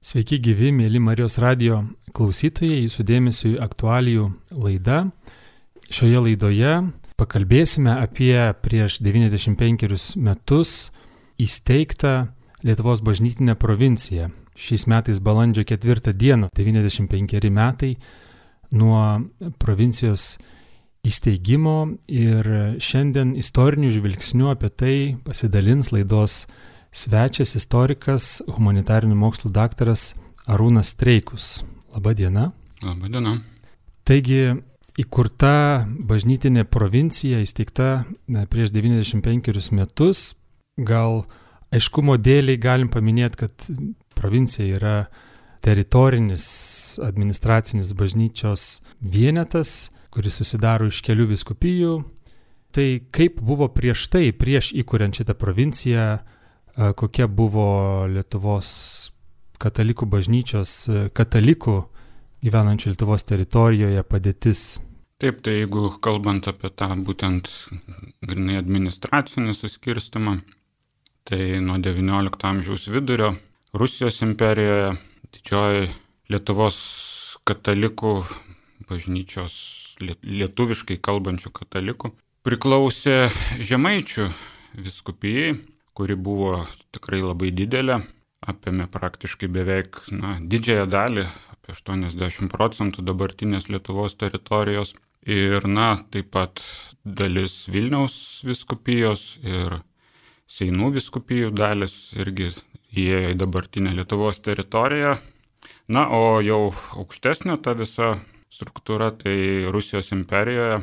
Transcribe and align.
Sveiki 0.00 0.38
gyvi, 0.40 0.70
mėly 0.72 0.96
Marijos 0.96 1.34
radio 1.44 1.82
klausytojai, 2.16 2.86
jūsų 2.86 3.04
dėmesio 3.04 3.50
į 3.50 3.58
aktualijų 3.60 4.22
laidą. 4.56 5.02
Šioje 5.92 6.22
laidoje 6.24 6.70
pakalbėsime 7.20 7.98
apie 8.06 8.32
prieš 8.64 8.96
95 9.04 10.16
metus 10.16 10.72
įsteigtą 11.36 12.14
Lietuvos 12.64 13.04
bažnytinę 13.04 13.58
provinciją. 13.60 14.30
Šiais 14.56 14.86
metais 14.88 15.20
balandžio 15.20 15.66
4 15.68 16.16
dieną, 16.16 16.48
95 16.56 17.52
metai 17.52 17.92
nuo 18.72 19.04
provincijos 19.60 20.38
įsteigimo 21.04 21.76
ir 22.08 22.48
šiandien 22.80 23.36
istorinių 23.36 23.92
žvilgsnių 24.00 24.48
apie 24.56 24.72
tai 24.72 24.98
pasidalins 25.28 25.92
laidos 25.92 26.46
svečias 26.92 27.54
istorikas, 27.58 28.40
humanitarinių 28.50 29.16
mokslų 29.18 29.52
daktaras 29.54 30.12
Arūnas 30.50 30.94
Streikus. 30.94 31.62
Labadiena. 31.94 32.50
Labadiena. 32.84 33.36
Taigi, 34.06 34.56
įkurta 34.98 35.86
bažnytinė 35.86 36.64
provincija, 36.68 37.40
įsteigta 37.44 38.04
prieš 38.50 38.74
95 38.74 39.70
metus. 39.76 40.30
Gal 40.80 41.24
aiškumo 41.74 42.16
dėliai 42.18 42.58
galim 42.60 42.90
paminėti, 42.90 43.44
kad 43.44 43.68
provincija 44.18 44.78
yra 44.78 44.94
teritorinis 45.64 46.44
administracinis 47.04 47.92
bažnyčios 47.96 48.80
vienetas, 49.00 49.90
kuris 50.10 50.40
susidaro 50.40 50.88
iš 50.90 51.02
kelių 51.06 51.28
viskupijų. 51.34 51.94
Tai 52.70 52.86
kaip 53.14 53.40
buvo 53.42 53.66
prieš 53.74 54.06
tai, 54.12 54.30
prieš 54.32 54.72
įkuriant 54.78 55.18
šitą 55.18 55.34
provinciją, 55.38 56.20
kokia 56.96 57.26
buvo 57.28 58.06
Lietuvos 58.08 58.70
katalikų 59.60 60.06
bažnyčios, 60.08 60.74
katalikų 61.16 61.74
gyvenančių 62.44 62.94
Lietuvos 62.94 63.26
teritorijoje 63.28 64.04
padėtis. 64.08 64.62
Taip, 65.20 65.42
tai 65.44 65.58
jeigu 65.58 65.90
kalbant 66.00 66.46
apie 66.48 66.70
tą 66.72 66.88
būtent 67.04 67.50
grinai 68.24 68.56
administracinį 68.56 69.52
suskirstimą, 69.52 70.38
tai 71.28 71.58
nuo 71.60 71.76
XIX 71.76 72.46
amžiaus 72.50 72.88
vidurio 72.88 73.34
Rusijos 73.76 74.22
imperijoje 74.24 74.94
didžioji 75.36 75.90
Lietuvos 76.32 76.78
katalikų 77.44 78.14
bažnyčios, 78.88 79.54
lietuviškai 80.00 80.96
kalbančių 81.04 81.52
katalikų, 81.60 82.14
priklausė 82.46 83.28
žemaičių 83.60 84.30
viskupijai 84.80 85.52
kuri 85.94 86.16
buvo 86.16 86.64
tikrai 86.94 87.20
labai 87.22 87.50
didelė, 87.54 88.00
apėmė 88.40 88.86
praktiškai 88.92 89.50
beveik 89.52 90.00
na, 90.14 90.38
didžiąją 90.40 90.86
dalį, 90.90 91.26
apie 91.54 91.74
80 91.76 92.50
procentų 92.52 93.04
dabartinės 93.04 93.68
Lietuvos 93.72 94.16
teritorijos. 94.20 94.94
Ir, 95.28 95.66
na, 95.68 95.98
taip 96.10 96.30
pat 96.32 96.62
dalis 97.04 97.66
Vilniaus 97.68 98.40
viskupijos 98.48 99.34
ir 99.44 99.82
Seinų 100.50 100.88
viskupijų 100.96 101.52
dalis 101.54 101.92
irgi 102.18 102.48
įėjo 102.90 103.34
į 103.34 103.36
dabartinę 103.38 103.92
Lietuvos 103.94 104.40
teritoriją. 104.42 105.12
Na, 105.92 106.06
o 106.10 106.40
jau 106.42 106.72
aukštesnė 106.98 107.58
ta 107.62 107.76
visa 107.78 108.16
struktūra, 108.50 109.12
tai 109.14 109.68
Rusijos 109.70 110.10
imperijoje 110.16 110.80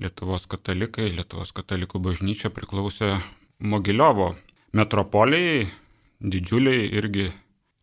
Lietuvos 0.00 0.46
katalikai, 0.48 1.10
Lietuvos 1.12 1.52
katalikų 1.52 2.00
bažnyčia 2.06 2.48
priklausė 2.54 3.18
Mogiliovo 3.60 4.30
metropolijai, 4.76 5.64
didžiuliai 6.20 6.90
irgi 7.00 7.30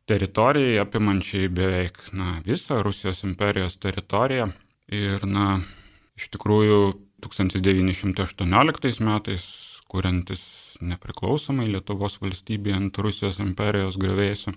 teritorijai, 0.07 0.77
apimančiai 0.79 1.49
beveik 1.51 1.99
na, 2.15 2.37
visą 2.45 2.79
Rusijos 2.85 3.25
imperijos 3.27 3.75
teritoriją. 3.83 4.51
Ir, 4.87 5.25
na, 5.27 5.57
iš 6.15 6.29
tikrųjų, 6.31 6.79
1918 7.25 9.01
metais, 9.03 9.43
kuriantis 9.89 10.43
nepriklausomai 10.83 11.67
Lietuvos 11.71 12.19
valstybė 12.21 12.75
ant 12.77 12.99
Rusijos 13.01 13.41
imperijos 13.43 13.97
grevėsių, 13.99 14.53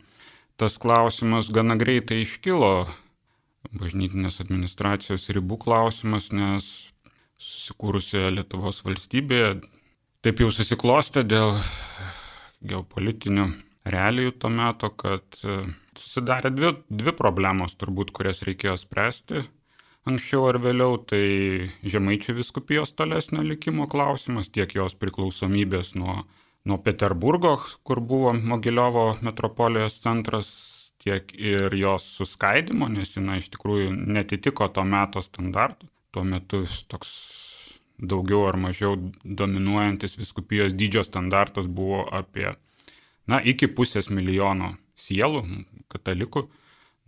tas 0.60 0.76
klausimas 0.78 1.48
gana 1.54 1.78
greitai 1.80 2.20
iškilo, 2.22 2.86
bažnytinės 3.80 4.40
administracijos 4.44 5.28
ribų 5.34 5.58
klausimas, 5.64 6.30
nes 6.36 6.68
susikūrusioje 7.40 8.34
Lietuvos 8.36 8.82
valstybėje 8.84 9.54
taip 10.20 10.42
jau 10.44 10.50
susiklostė 10.52 11.24
dėl 11.24 11.56
geopolitinių 12.60 13.46
realijų 13.90 14.34
to 14.42 14.50
meto, 14.52 14.90
kad 14.92 15.40
e, 15.44 15.62
susidarė 15.98 16.52
dvi, 16.52 16.74
dvi 16.88 17.14
problemos 17.16 17.76
turbūt, 17.80 18.12
kurias 18.16 18.44
reikėjo 18.46 18.76
spręsti 18.80 19.46
anksčiau 20.08 20.48
ar 20.50 20.58
vėliau. 20.62 20.98
Tai 21.08 21.22
žemaičių 21.94 22.36
viskupijos 22.40 22.94
tolesnio 22.98 23.44
likimo 23.46 23.88
klausimas, 23.90 24.50
tiek 24.52 24.72
jos 24.76 24.96
priklausomybės 25.00 25.94
nuo, 25.98 26.22
nuo 26.68 26.80
Peterburgo, 26.84 27.56
kur 27.84 28.00
buvo 28.00 28.34
Mogiliovo 28.34 29.10
metropolijos 29.24 30.00
centras, 30.04 30.50
tiek 31.00 31.32
ir 31.32 31.72
jos 31.80 32.04
suskaidimo, 32.18 32.90
nes 32.92 33.14
jinai 33.16 33.38
iš 33.40 33.48
tikrųjų 33.54 33.94
netitiko 33.96 34.68
to 34.68 34.84
meto 34.84 35.22
standartų. 35.24 35.88
Tuo 36.10 36.24
metu 36.26 36.64
toks 36.90 37.12
daugiau 38.00 38.46
ar 38.48 38.56
mažiau 38.56 38.96
dominuojantis 39.24 40.16
viskupijos 40.18 40.74
dydžio 40.74 41.04
standartas 41.04 41.68
buvo 41.68 42.02
apie, 42.16 42.48
na, 43.28 43.40
iki 43.40 43.68
pusės 43.68 44.10
milijono 44.10 44.74
sielų, 44.96 45.44
katalikų, 45.92 46.46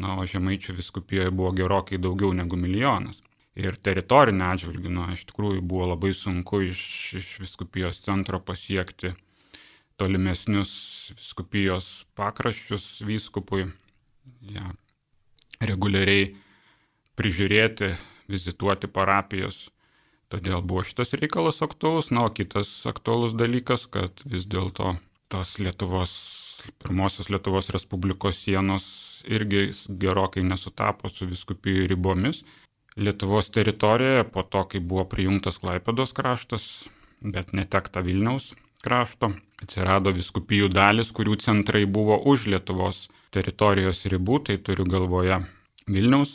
na, 0.03 0.17
o 0.21 0.27
žemaičių 0.29 0.77
viskupijoje 0.77 1.33
buvo 1.33 1.53
gerokai 1.57 2.01
daugiau 2.03 2.33
negu 2.37 2.59
milijonas. 2.61 3.23
Ir 3.57 3.77
teritorinė 3.77 4.47
atžvilgių, 4.55 4.93
na, 4.93 5.11
iš 5.13 5.27
tikrųjų 5.29 5.61
buvo 5.69 5.91
labai 5.91 6.15
sunku 6.17 6.63
iš, 6.71 6.83
iš 7.21 7.35
viskupijos 7.43 8.01
centro 8.05 8.41
pasiekti 8.41 9.13
tolimesnius 10.01 10.73
viskupijos 11.19 11.91
pakraščius 12.17 13.03
vyskupui, 13.07 13.67
ja, 14.49 14.73
reguliariai 15.61 16.33
prižiūrėti, 17.19 17.93
vizituoti 18.33 18.89
parapijos 18.89 19.67
Todėl 20.33 20.63
buvo 20.65 20.81
šitas 20.89 21.13
reikalas 21.21 21.61
aktuolus, 21.65 22.09
na, 22.09 22.25
o 22.25 22.31
kitas 22.33 22.71
aktuolus 22.89 23.35
dalykas, 23.37 23.85
kad 23.93 24.23
vis 24.25 24.47
dėlto 24.49 24.95
tos 25.33 25.59
Lietuvos, 25.61 26.13
pirmosios 26.81 27.29
Lietuvos 27.29 27.69
Respublikos 27.75 28.39
sienos 28.41 28.87
irgi 29.29 29.67
gerokai 30.01 30.45
nesutapo 30.47 31.11
su 31.13 31.29
viskupijų 31.29 31.85
ribomis. 31.93 32.41
Lietuvos 32.97 33.53
teritorijoje 33.53 34.25
po 34.33 34.47
to, 34.49 34.65
kai 34.73 34.81
buvo 34.81 35.05
prijungtas 35.13 35.61
Klaipėdos 35.61 36.17
kraštas, 36.17 36.65
bet 37.21 37.53
netekta 37.53 38.01
Vilniaus 38.05 38.55
krašto, 38.83 39.35
atsirado 39.63 40.15
viskupijų 40.17 40.71
dalis, 40.73 41.13
kurių 41.15 41.37
centrai 41.45 41.85
buvo 41.85 42.17
už 42.33 42.49
Lietuvos 42.55 43.05
teritorijos 43.37 44.03
ribų, 44.09 44.41
tai 44.49 44.59
turiu 44.65 44.89
galvoje 44.89 45.43
Vilniaus 45.93 46.33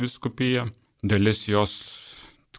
viskupiją, 0.00 0.66
dalis 1.04 1.46
jos 1.52 1.76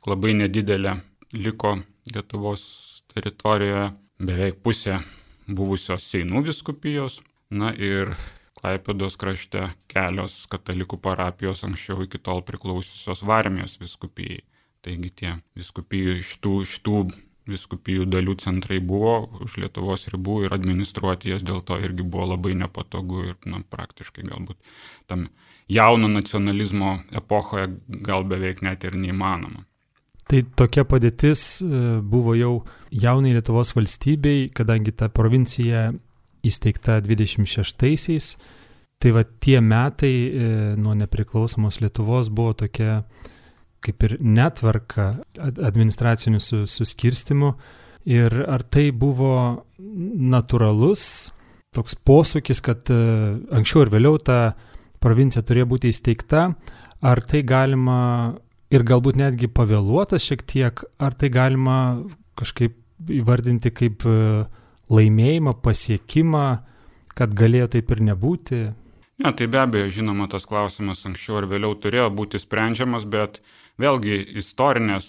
labai 0.07 0.33
nedidelė 0.37 0.97
liko 1.35 1.77
Lietuvos 2.07 2.63
teritorijoje, 3.11 3.89
beveik 4.23 4.61
pusė 4.63 5.01
buvusios 5.47 6.05
Seinų 6.07 6.45
viskupijos, 6.47 7.19
na 7.51 7.73
ir 7.75 8.13
Klaipėdos 8.57 9.19
krašte 9.21 9.67
kelios 9.91 10.39
katalikų 10.49 10.97
parapijos 11.03 11.61
anksčiau 11.67 12.07
iki 12.07 12.17
tol 12.17 12.41
priklausiusios 12.47 13.21
Varmijos 13.27 13.75
viskupijai. 13.77 14.39
Taigi 14.81 15.11
tie 15.19 15.33
viskupijų 15.59 16.15
iš 16.23 16.31
tų, 16.41 16.53
iš 16.65 16.79
tų 16.85 17.03
viskupijų 17.51 18.07
dalių 18.09 18.33
centrai 18.41 18.79
buvo 18.83 19.13
už 19.45 19.59
Lietuvos 19.61 20.07
ribų 20.13 20.39
ir 20.47 20.55
administruoti 20.57 21.35
jas 21.35 21.45
dėl 21.45 21.61
to 21.67 21.77
irgi 21.83 22.07
buvo 22.07 22.31
labai 22.33 22.55
nepatogu 22.57 23.27
ir 23.27 23.37
na, 23.45 23.61
praktiškai 23.61 24.25
galbūt 24.25 24.57
tam 25.11 25.27
jauno 25.69 26.09
nacionalizmo 26.11 26.97
epochoje 27.21 27.69
gal 28.09 28.25
beveik 28.25 28.63
net 28.65 28.87
ir 28.87 28.97
neįmanoma. 28.97 29.66
Tai 30.27 30.41
tokia 30.59 30.83
padėtis 30.83 31.61
e, 31.63 31.81
buvo 32.03 32.35
jau 32.35 32.51
jaunai 32.91 33.31
Lietuvos 33.37 33.71
valstybei, 33.75 34.49
kadangi 34.51 34.91
ta 34.91 35.07
provincija 35.07 35.87
įsteigta 36.47 36.99
26-aisiais. 37.05 38.33
Tai 38.97 39.13
va 39.13 39.23
tie 39.23 39.61
metai 39.61 40.11
e, 40.11 40.51
nuo 40.79 40.95
nepriklausomos 40.97 41.79
Lietuvos 41.83 42.31
buvo 42.33 42.57
tokia 42.59 43.01
kaip 43.85 44.03
ir 44.03 44.17
netvarka 44.19 45.11
administracinių 45.39 46.41
suskirstimų. 46.67 47.53
Ir 48.07 48.33
ar 48.47 48.63
tai 48.63 48.89
buvo 48.95 49.33
natūralus 49.77 51.03
toks 51.75 51.95
posūkis, 52.07 52.61
kad 52.63 52.89
e, 52.91 52.97
anksčiau 53.53 53.85
ir 53.85 53.93
vėliau 53.93 54.19
ta 54.19 54.39
provincija 55.03 55.43
turėjo 55.45 55.69
būti 55.75 55.91
įsteigta, 55.93 56.49
ar 57.05 57.21
tai 57.27 57.43
galima 57.47 57.99
ir 58.73 58.85
galbūt 58.87 59.19
netgi 59.19 59.49
pavėluotas 59.51 60.25
šiek 60.27 60.43
tiek, 60.47 60.83
ar 60.99 61.15
tai 61.15 61.29
galima 61.33 61.77
kažkaip 62.39 62.75
įvardinti 63.13 63.71
kaip 63.75 64.05
e, 64.07 64.17
laimėjimą, 64.93 65.53
pasiekimą, 65.63 66.47
kad 67.17 67.33
galėjo 67.37 67.71
taip 67.77 67.93
ir 67.93 68.03
nebūti? 68.11 68.61
Ne, 69.17 69.31
tai 69.33 69.47
be 69.49 69.57
abejo, 69.63 69.89
žinoma, 69.99 70.27
tas 70.29 70.45
klausimas 70.45 71.01
anksčiau 71.09 71.39
ar 71.39 71.47
vėliau 71.49 71.73
turėjo 71.81 72.11
būti 72.13 72.41
sprendžiamas, 72.41 73.07
bet 73.09 73.41
vėlgi 73.81 74.19
istorinės 74.41 75.07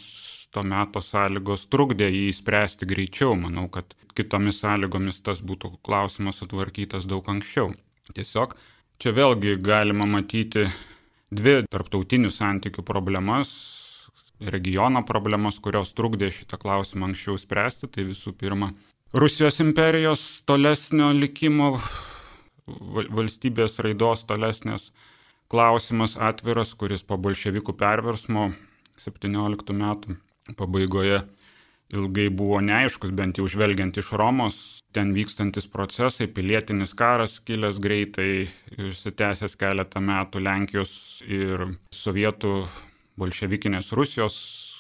to 0.54 0.64
meto 0.64 1.02
sąlygos 1.04 1.66
trukdė 1.68 2.08
jį 2.08 2.30
spręsti 2.38 2.88
greičiau. 2.88 3.34
Manau, 3.36 3.66
kad 3.72 3.92
kitomis 4.16 4.62
sąlygomis 4.62 5.20
tas 5.24 5.42
būtų 5.44 5.74
klausimas 5.84 6.40
sutvarkytas 6.40 7.04
daug 7.10 7.28
anksčiau. 7.28 7.74
Tiesiog 8.16 8.54
čia 8.98 9.12
vėlgi 9.12 9.58
galima 9.60 10.08
matyti 10.08 10.64
dvi 11.34 11.62
tarptautinių 11.70 12.30
santykių 12.32 12.84
problemas, 12.86 13.50
regiono 14.40 15.02
problemas, 15.06 15.58
kurios 15.60 15.92
trukdė 15.96 16.30
šitą 16.34 16.58
klausimą 16.60 17.10
anksčiau 17.10 17.38
spręsti. 17.40 17.90
Tai 17.92 18.06
visų 18.10 18.34
pirma, 18.38 18.70
Rusijos 19.16 19.60
imperijos 19.64 20.42
tolesnio 20.48 21.12
likimo 21.16 21.76
valstybės 22.68 23.78
raidos 23.84 24.26
tolesnės 24.28 24.90
klausimas 25.48 26.18
atviras, 26.20 26.74
kuris 26.76 27.02
po 27.02 27.16
bolševikų 27.16 27.72
perversmo 27.80 28.50
17 29.00 29.72
metų 29.72 30.18
pabaigoje 30.58 31.22
ilgai 31.96 32.28
buvo 32.28 32.60
neaiškus, 32.60 33.14
bent 33.16 33.40
jau 33.40 33.48
žvelgiant 33.48 33.96
iš 33.96 34.12
Romos, 34.20 34.77
ten 34.92 35.12
vykstantis 35.16 35.68
procesai, 35.70 36.28
pilietinis 36.32 36.94
karas 36.96 37.38
kilęs 37.44 37.80
greitai, 37.82 38.48
išsitęsęs 38.76 39.56
keletą 39.60 40.02
metų 40.04 40.42
Lenkijos 40.44 40.92
ir 41.26 41.66
sovietų 41.94 42.54
bolševikinės 43.18 43.92
Rusijos 43.98 44.38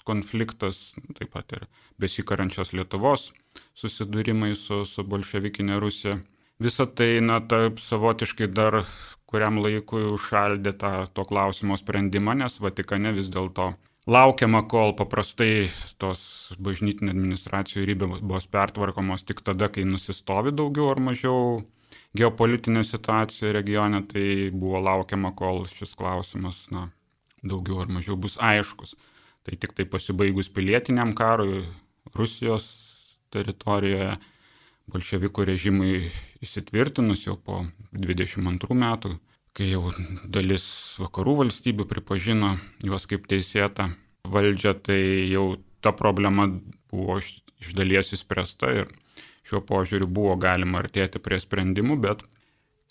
konfliktas, 0.08 0.94
taip 1.18 1.34
pat 1.34 1.52
ir 1.58 1.66
besikarančios 2.00 2.72
Lietuvos 2.72 3.32
susidūrimai 3.76 4.54
su, 4.56 4.84
su 4.88 5.04
bolševikinė 5.04 5.78
Rusija. 5.82 6.16
Visą 6.62 6.88
tai, 6.90 7.18
na, 7.22 7.38
taip 7.44 7.78
savotiškai 7.82 8.48
dar 8.50 8.80
kuriam 9.28 9.60
laikui 9.62 10.06
užšaldė 10.14 10.72
tą 10.80 10.92
to 11.14 11.24
klausimo 11.28 11.76
sprendimą, 11.78 12.34
nes 12.40 12.58
Vatikane 12.64 13.12
vis 13.14 13.28
dėlto 13.34 13.74
laukiama, 14.08 14.62
kol 14.68 14.94
paprastai 14.96 15.68
tos 16.00 16.20
bažnytinė 16.64 17.12
administracijų 17.12 17.84
ribos 17.90 18.46
pertvarkomos 18.50 19.26
tik 19.28 19.42
tada, 19.44 19.68
kai 19.72 19.84
nusistovi 19.84 20.54
daugiau 20.56 20.88
ar 20.94 21.02
mažiau 21.10 21.58
geopolitinė 22.16 22.84
situacija 22.88 23.52
regione, 23.52 24.00
tai 24.08 24.48
buvo 24.54 24.80
laukiama, 24.82 25.34
kol 25.36 25.66
šis 25.68 25.92
klausimas, 25.98 26.64
na, 26.72 26.88
daugiau 27.44 27.82
ar 27.84 27.92
mažiau 27.92 28.16
bus 28.16 28.38
aiškus. 28.40 28.96
Tai 29.44 29.56
tik 29.60 29.76
tai 29.76 29.86
pasibaigus 29.88 30.48
pilietiniam 30.52 31.14
karui 31.16 31.62
Rusijos 32.16 32.66
teritorijoje 33.32 34.16
bolševikų 34.88 35.44
režimui 35.50 36.08
įsitvirtinus 36.44 37.26
jau 37.26 37.36
po 37.36 37.60
22 37.92 38.76
metų, 38.82 39.18
kai 39.58 39.72
jau 39.72 39.90
dalis 40.30 40.64
vakarų 41.02 41.40
valstybių 41.42 41.88
pripažino 41.90 42.54
juos 42.86 43.08
kaip 43.10 43.26
teisėtą 43.30 43.88
valdžią, 44.30 44.74
tai 44.86 45.00
jau 45.32 45.56
ta 45.82 45.90
problema 45.96 46.46
buvo 46.92 47.18
iš 47.18 47.74
dalies 47.74 48.12
įspręsta 48.14 48.70
ir 48.82 48.90
šiuo 49.48 49.62
požiūriu 49.66 50.06
buvo 50.06 50.36
galima 50.38 50.82
artėti 50.82 51.18
prie 51.22 51.40
sprendimų, 51.42 51.96
bet 52.04 52.22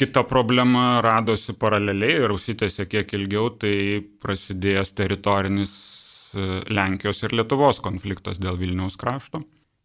kita 0.02 0.24
problema 0.28 1.00
radosi 1.06 1.56
paraleliai 1.58 2.24
ir 2.26 2.34
užsitęsė 2.36 2.88
kiek 2.92 3.14
ilgiau, 3.18 3.52
tai 3.62 4.02
prasidėjęs 4.24 4.94
teritorinis 4.98 5.74
e, 6.34 6.48
Lenkijos 6.74 7.24
ir 7.24 7.38
Lietuvos 7.38 7.80
konfliktas 7.86 8.42
dėl 8.42 8.60
Vilniaus 8.60 9.00
krašto. 9.00 9.44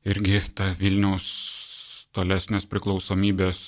Irgi 0.09 0.41
ta 0.57 0.73
Vilniaus 0.81 1.29
tolesnės 2.17 2.67
priklausomybės 2.69 3.63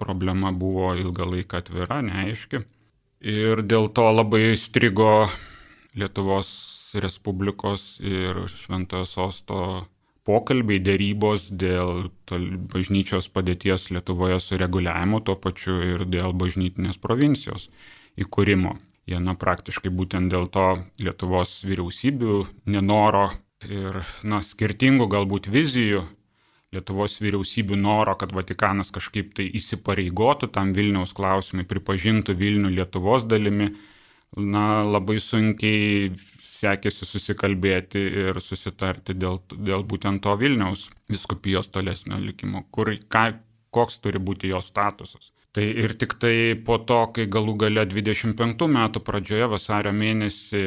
problema 0.00 0.52
buvo 0.52 0.94
ilgą 0.98 1.28
laiką 1.34 1.60
atvira, 1.60 2.00
neaiški. 2.06 2.64
Ir 3.30 3.62
dėl 3.68 3.90
to 3.92 4.06
labai 4.08 4.56
strigo 4.56 5.28
Lietuvos 5.98 6.50
Respublikos 7.02 7.98
ir 8.02 8.38
Šventojo 8.48 9.06
Sosto 9.06 9.62
pokalbiai, 10.26 10.80
dėrybos 10.82 11.48
dėl 11.52 12.08
bažnyčios 12.72 13.28
padėties 13.32 13.90
Lietuvoje 13.94 14.40
sureguliavimo, 14.42 15.20
tuo 15.24 15.36
pačiu 15.36 15.78
ir 15.94 16.06
dėl 16.08 16.34
bažnytinės 16.36 17.00
provincijos 17.02 17.68
įkūrimo. 18.20 18.76
Jie, 19.10 19.18
na, 19.18 19.34
praktiškai 19.34 19.90
būtent 19.90 20.30
dėl 20.32 20.46
to 20.52 20.72
Lietuvos 21.02 21.60
vyriausybių 21.66 22.44
nenoro 22.70 23.30
ir, 23.66 24.02
na, 24.22 24.42
skirtingų 24.46 25.08
galbūt 25.10 25.48
vizijų 25.50 26.04
Lietuvos 26.70 27.16
vyriausybių 27.18 27.76
noro, 27.80 28.14
kad 28.14 28.30
Vatikanas 28.34 28.92
kažkaip 28.94 29.32
tai 29.34 29.48
įsipareigotų 29.58 30.52
tam 30.54 30.70
Vilniaus 30.76 31.12
klausimai, 31.18 31.64
pripažintų 31.66 32.36
Vilnių 32.38 32.70
Lietuvos 32.76 33.26
dalimi, 33.26 33.72
na, 34.38 34.84
labai 34.86 35.18
sunkiai 35.18 36.12
sekėsi 36.60 37.08
susikalbėti 37.08 38.04
ir 38.22 38.38
susitarti 38.44 39.16
dėl, 39.18 39.40
dėl 39.50 39.82
būtent 39.82 40.22
to 40.22 40.36
Vilniaus 40.38 40.86
viskupijos 41.10 41.72
tolesnio 41.74 42.20
likimo, 42.22 42.62
kur, 42.70 42.92
ką, 43.10 43.26
koks 43.74 43.98
turi 44.04 44.22
būti 44.22 44.52
jo 44.52 44.62
statusas. 44.62 45.32
Tai 45.50 45.66
ir 45.66 45.96
tik 45.98 46.14
tai 46.22 46.54
po 46.66 46.78
to, 46.86 47.00
kai 47.16 47.26
galų 47.26 47.56
gale 47.64 47.82
25 47.90 48.70
metų 48.70 49.02
pradžioje 49.02 49.50
vasario 49.50 49.90
mėnesį 49.96 50.64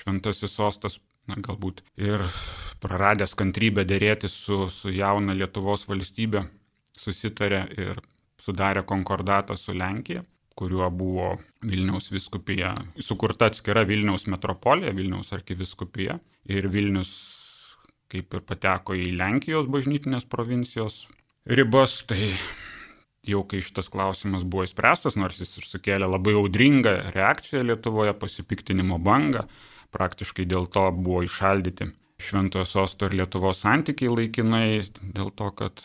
Šventasis 0.00 0.54
sostas 0.54 1.00
na, 1.28 1.36
galbūt 1.36 1.82
ir 2.00 2.24
praradęs 2.80 3.36
kantrybę 3.38 3.84
dėrėti 3.88 4.28
su, 4.30 4.64
su 4.72 4.92
jauna 4.94 5.36
Lietuvos 5.36 5.86
valstybė, 5.88 6.44
susitarė 6.98 7.64
ir 7.76 8.00
sudarė 8.40 8.84
konkordatą 8.88 9.56
su 9.60 9.74
Lenkija, 9.76 10.24
kuriuo 10.56 10.88
buvo 10.92 11.28
Vilniaus 11.64 12.10
viskupija, 12.12 12.74
sukurta 13.00 13.50
atskira 13.50 13.84
Vilniaus 13.88 14.26
metropolija, 14.28 14.92
Vilniaus 14.96 15.32
arkiviskupija. 15.36 16.18
Ir 16.50 16.68
Vilnius 16.72 17.12
kaip 18.10 18.34
ir 18.34 18.42
pateko 18.46 18.96
į 18.98 19.12
Lenkijos 19.14 19.68
bažnytinės 19.70 20.26
provincijos 20.28 21.04
ribas, 21.46 22.00
tai 22.08 22.32
jau 23.26 23.44
kai 23.46 23.60
šitas 23.62 23.90
klausimas 23.92 24.44
buvo 24.48 24.64
įspręstas, 24.66 25.16
nors 25.20 25.38
jis 25.40 25.52
ir 25.60 25.68
sukėlė 25.68 26.08
labai 26.10 26.34
audringą 26.40 26.96
reakciją 27.14 27.62
Lietuvoje, 27.68 28.16
pasipiktinimo 28.18 28.98
bangą, 28.98 29.44
praktiškai 29.94 30.48
dėl 30.48 30.66
to 30.72 30.88
buvo 30.96 31.22
išaldyti 31.26 31.92
Šventojo 32.20 32.66
sosto 32.68 33.08
ir 33.08 33.16
Lietuvos 33.20 33.62
santykiai 33.64 34.12
laikinai, 34.12 34.80
dėl 35.16 35.32
to, 35.36 35.50
kad 35.56 35.82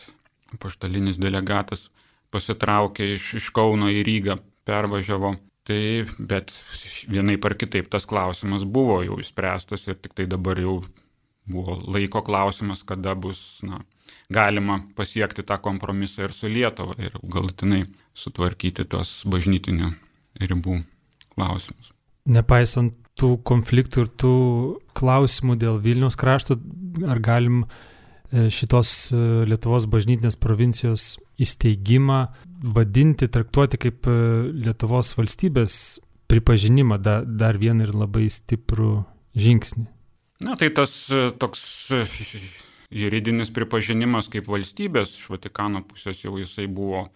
paštalinis 0.62 1.20
delegatas 1.22 1.88
pasitraukė 2.34 3.12
iš, 3.14 3.34
iš 3.40 3.50
Kauno 3.56 3.90
į 3.92 4.04
Rygą, 4.06 4.38
pervažiavo. 4.68 5.36
Tai, 5.66 5.80
bet 6.22 6.52
vienai 7.10 7.34
par 7.42 7.56
kitaip 7.58 7.88
tas 7.90 8.04
klausimas 8.06 8.62
buvo 8.62 9.00
jau 9.02 9.16
išspręstas 9.18 9.88
ir 9.88 9.96
tik 9.98 10.12
tai 10.14 10.28
dabar 10.30 10.60
jau 10.62 10.76
buvo 11.50 11.74
laiko 11.90 12.22
klausimas, 12.22 12.84
kada 12.86 13.16
bus 13.18 13.40
na, 13.66 13.80
galima 14.30 14.78
pasiekti 14.94 15.42
tą 15.46 15.58
kompromisą 15.62 16.26
ir 16.26 16.34
su 16.34 16.50
Lietuva 16.50 16.94
ir 17.02 17.18
galutinai 17.22 17.82
sutvarkyti 18.14 18.86
tos 18.90 19.24
bažnytinių 19.26 19.90
ribų 20.46 20.80
klausimus. 21.34 21.90
Nepaisant 22.26 22.94
tų 23.20 23.36
konfliktų 23.46 24.04
ir 24.04 24.10
tų 24.20 24.34
klausimų 24.96 25.56
dėl 25.60 25.78
Vilniaus 25.82 26.18
krašto, 26.20 26.58
ar 27.08 27.20
galim 27.24 27.64
e, 27.64 28.48
šitos 28.52 28.92
e, 29.12 29.22
Lietuvos 29.48 29.88
bažnytinės 29.92 30.38
provincijos 30.40 31.16
įsteigimą 31.40 32.20
vadinti, 32.76 33.28
traktuoti 33.32 33.80
kaip 33.80 34.08
e, 34.10 34.16
Lietuvos 34.66 35.14
valstybės 35.18 35.80
pripažinimą, 36.30 37.00
da, 37.00 37.20
dar 37.24 37.60
vieną 37.62 37.86
ir 37.86 37.94
labai 37.96 38.26
stiprų 38.32 39.04
žingsnį. 39.38 39.86
Na 40.46 40.56
tai 40.60 40.68
tas 40.74 40.92
toks 41.40 41.62
juridinis 42.92 43.52
pripažinimas 43.54 44.28
kaip 44.32 44.50
valstybės 44.50 45.14
iš 45.16 45.30
Vatikano 45.32 45.80
pusės 45.88 46.20
jau 46.24 46.36
jisai 46.36 46.66
buvo 46.68 47.06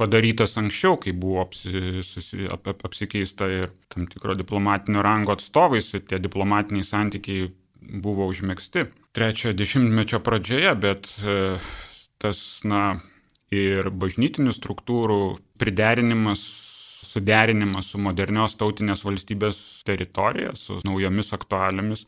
padarytas 0.00 0.56
anksčiau, 0.60 0.96
kai 1.00 1.12
buvo 1.12 1.42
apsi, 1.44 2.00
susi, 2.06 2.46
ap, 2.48 2.70
ap, 2.72 2.86
apsikeista 2.88 3.48
ir 3.52 3.68
tam 3.92 4.08
tikro 4.08 4.36
diplomatinio 4.38 5.04
rango 5.04 5.36
atstovais 5.36 5.92
ir 5.94 6.06
tie 6.08 6.20
diplomatiniai 6.22 6.86
santykiai 6.86 7.50
buvo 8.00 8.28
užmėgsti. 8.30 8.86
Trečiojo 9.16 9.56
dešimtmečio 9.58 10.22
pradžioje, 10.24 10.72
bet 10.80 11.10
e, 11.20 11.36
tas, 12.22 12.40
na, 12.64 13.00
ir 13.52 13.90
bažnytinių 13.90 14.54
struktūrų 14.54 15.20
priderinimas 15.60 16.44
suderinimas 17.10 17.90
su 17.90 18.00
modernios 18.02 18.54
tautinės 18.60 19.02
valstybės 19.06 19.58
teritorija, 19.88 20.54
su 20.54 20.78
naujomis 20.86 21.32
aktualiamis, 21.34 22.04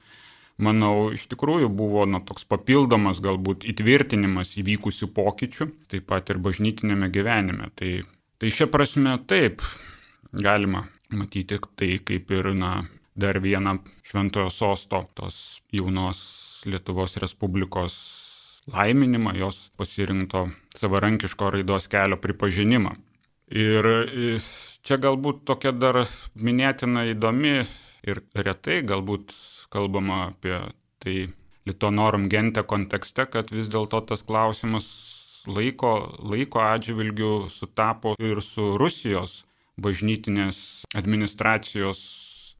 manau, 0.60 1.12
iš 1.14 1.26
tikrųjų 1.32 1.70
buvo 1.72 2.04
na, 2.08 2.20
toks 2.20 2.44
papildomas 2.48 3.22
galbūt 3.24 3.66
įtvirtinimas 3.72 4.56
įvykusių 4.60 5.08
pokyčių, 5.16 5.68
taip 5.92 6.08
pat 6.10 6.32
ir 6.32 6.40
bažnytinėme 6.42 7.08
gyvenime. 7.14 7.70
Tai, 7.78 7.92
tai 8.42 8.52
šia 8.52 8.68
prasme 8.72 9.16
taip, 9.30 9.64
galima 10.32 10.86
matyti 11.12 11.60
tai 11.76 11.98
kaip 12.04 12.30
ir 12.32 12.52
na, 12.56 12.82
dar 13.14 13.40
vieną 13.40 13.78
šventojo 14.08 14.50
sosto 14.50 15.02
tos 15.14 15.62
jaunos 15.72 16.62
Lietuvos 16.66 17.16
Respublikos 17.20 17.94
laiminimą, 18.72 19.34
jos 19.36 19.70
pasirinkto 19.76 20.46
savarankiško 20.78 21.50
raidos 21.50 21.88
kelio 21.90 22.16
pripažinimą. 22.22 22.94
Ir 23.52 23.88
čia 24.86 24.96
galbūt 25.02 25.42
tokia 25.48 25.74
dar 25.76 26.04
minėtina 26.38 27.04
įdomi 27.10 27.56
ir 28.06 28.22
retai 28.34 28.80
galbūt 28.86 29.34
kalbama 29.72 30.26
apie 30.30 30.58
tai 31.02 31.16
Litonorum 31.66 32.26
gente 32.30 32.62
kontekste, 32.66 33.26
kad 33.30 33.52
vis 33.54 33.68
dėlto 33.70 34.00
tas 34.08 34.24
klausimas 34.26 34.86
laiko, 35.46 35.92
laiko 36.26 36.62
atžvilgių 36.62 37.32
sutapo 37.54 38.16
ir 38.18 38.42
su 38.42 38.74
Rusijos 38.80 39.42
bažnytinės 39.82 40.84
administracijos 40.98 42.02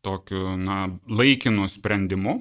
tokiu 0.07 0.57
na, 0.59 0.87
laikinu 1.11 1.69
sprendimu. 1.71 2.41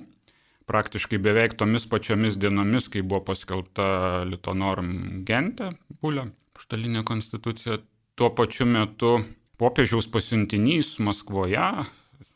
Praktiškai 0.70 1.20
beveik 1.20 1.58
tomis 1.60 1.88
pačiomis 1.90 2.38
dienomis, 2.40 2.88
kai 2.94 3.02
buvo 3.02 3.24
paskelbta 3.32 4.24
Litonorum 4.30 5.24
gente, 5.28 5.72
bulė, 6.02 6.30
štalinė 6.62 7.04
konstitucija, 7.08 7.82
tuo 8.16 8.30
pačiu 8.38 8.70
metu 8.70 9.18
popiežiaus 9.62 10.08
pasiuntinys 10.14 10.96
Maskvoje, 11.04 11.68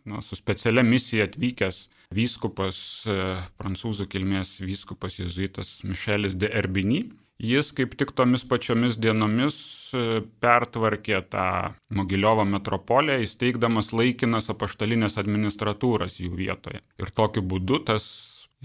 na, 0.06 0.22
su 0.26 0.38
specialia 0.38 0.84
misija 0.86 1.30
atvykęs 1.30 1.86
vyskupas, 2.16 2.80
e, 3.10 3.20
prancūzų 3.60 4.08
kilmės 4.12 4.58
vyskupas 4.64 5.20
jezuitas 5.20 5.78
Mišelis 5.88 6.38
de 6.40 6.52
Erbiny, 6.62 7.04
Jis 7.36 7.74
kaip 7.76 7.98
tik 8.00 8.14
tomis 8.16 8.46
pačiomis 8.48 8.96
dienomis 8.96 9.56
e, 9.92 10.22
pertvarkė 10.40 11.18
tą 11.28 11.48
Mogiliovo 11.92 12.46
metropoliją, 12.48 13.20
įsteigdamas 13.26 13.92
laikinas 13.92 14.48
apaštalinės 14.54 15.20
administratūras 15.20 16.16
jų 16.22 16.32
vietoje. 16.32 16.80
Ir 16.96 17.12
tokiu 17.12 17.44
būdu 17.44 17.82
tas 17.90 18.06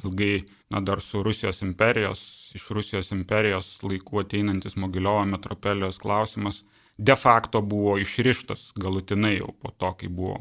ilgai, 0.04 0.46
na 0.70 0.78
dar 0.86 1.02
su 1.02 1.24
Rusijos 1.26 1.64
imperijos, 1.66 2.22
iš 2.54 2.68
Rusijos 2.70 3.10
imperijos 3.10 3.72
laikų 3.82 4.22
ateinantis 4.22 4.78
Mogiliovo 4.78 5.26
metropolijos 5.32 5.98
klausimas 5.98 6.62
de 6.94 7.16
facto 7.18 7.64
buvo 7.66 7.98
išrištas 7.98 8.70
galutinai 8.78 9.40
jau 9.40 9.50
po 9.58 9.74
to, 9.74 9.90
kai 9.98 10.06
buvo 10.06 10.38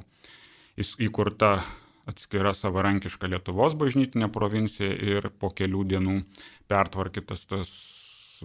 įkurta 0.77 1.63
atskira 2.09 2.53
savarankiška 2.57 3.29
Lietuvos 3.31 3.77
bažnytinė 3.79 4.31
provincija 4.33 4.89
ir 5.13 5.29
po 5.41 5.51
kelių 5.55 5.85
dienų 5.93 6.19
pertvarkytas 6.71 7.45
tas 7.49 7.71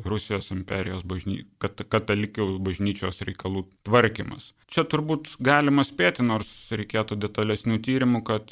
Rusijos 0.05 0.51
imperijos 0.51 1.05
bažny... 1.07 1.45
kat... 1.63 1.85
katalikų 1.91 2.59
bažnyčios 2.65 3.23
reikalų 3.27 3.65
tvarkymas. 3.87 4.53
Čia 4.67 4.87
turbūt 4.91 5.37
galima 5.45 5.85
spėti, 5.87 6.27
nors 6.27 6.51
reikėtų 6.75 7.19
detalesnių 7.23 7.79
tyrimų, 7.85 8.25
kad 8.27 8.51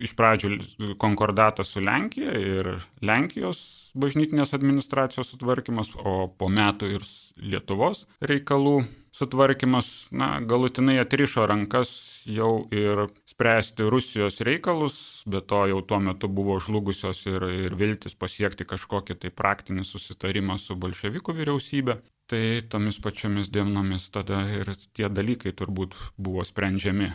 iš 0.00 0.14
pradžių 0.18 0.96
konkordatas 0.98 1.70
su 1.74 1.82
Lenkija 1.84 2.34
ir 2.38 2.70
Lenkijos 3.04 3.60
bažnytinės 3.94 4.54
administracijos 4.56 5.30
sutvarkymas, 5.30 5.92
o 5.94 6.26
po 6.28 6.50
metų 6.50 6.96
ir 6.96 7.06
Lietuvos 7.38 8.04
reikalų 8.22 8.82
sutvarkymas 9.14 10.08
na, 10.10 10.40
galutinai 10.42 10.96
atrišo 11.02 11.46
rankas 11.46 11.92
jau 12.26 12.66
ir 12.74 13.06
spręsti 13.30 13.86
Rusijos 13.90 14.40
reikalus, 14.46 14.96
bet 15.30 15.46
to 15.50 15.64
jau 15.70 15.80
tuo 15.86 16.00
metu 16.02 16.30
buvo 16.30 16.58
žlugusios 16.62 17.24
ir, 17.30 17.46
ir 17.66 17.76
viltis 17.78 18.18
pasiekti 18.18 18.66
kažkokį 18.66 19.18
tai 19.22 19.30
praktinį 19.30 19.86
susitarimą 19.86 20.58
su 20.62 20.78
bolševikų 20.78 21.36
vyriausybė. 21.38 22.00
Tai 22.30 22.44
tomis 22.72 22.96
pačiomis 23.04 23.50
dienomis 23.52 24.08
tada 24.10 24.46
ir 24.48 24.72
tie 24.96 25.10
dalykai 25.12 25.52
turbūt 25.52 25.94
buvo 26.16 26.46
sprendžiami. 26.48 27.12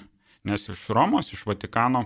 Nes 0.47 0.69
iš 0.71 0.85
Romos, 0.95 1.33
iš 1.35 1.45
Vatikano 1.47 2.05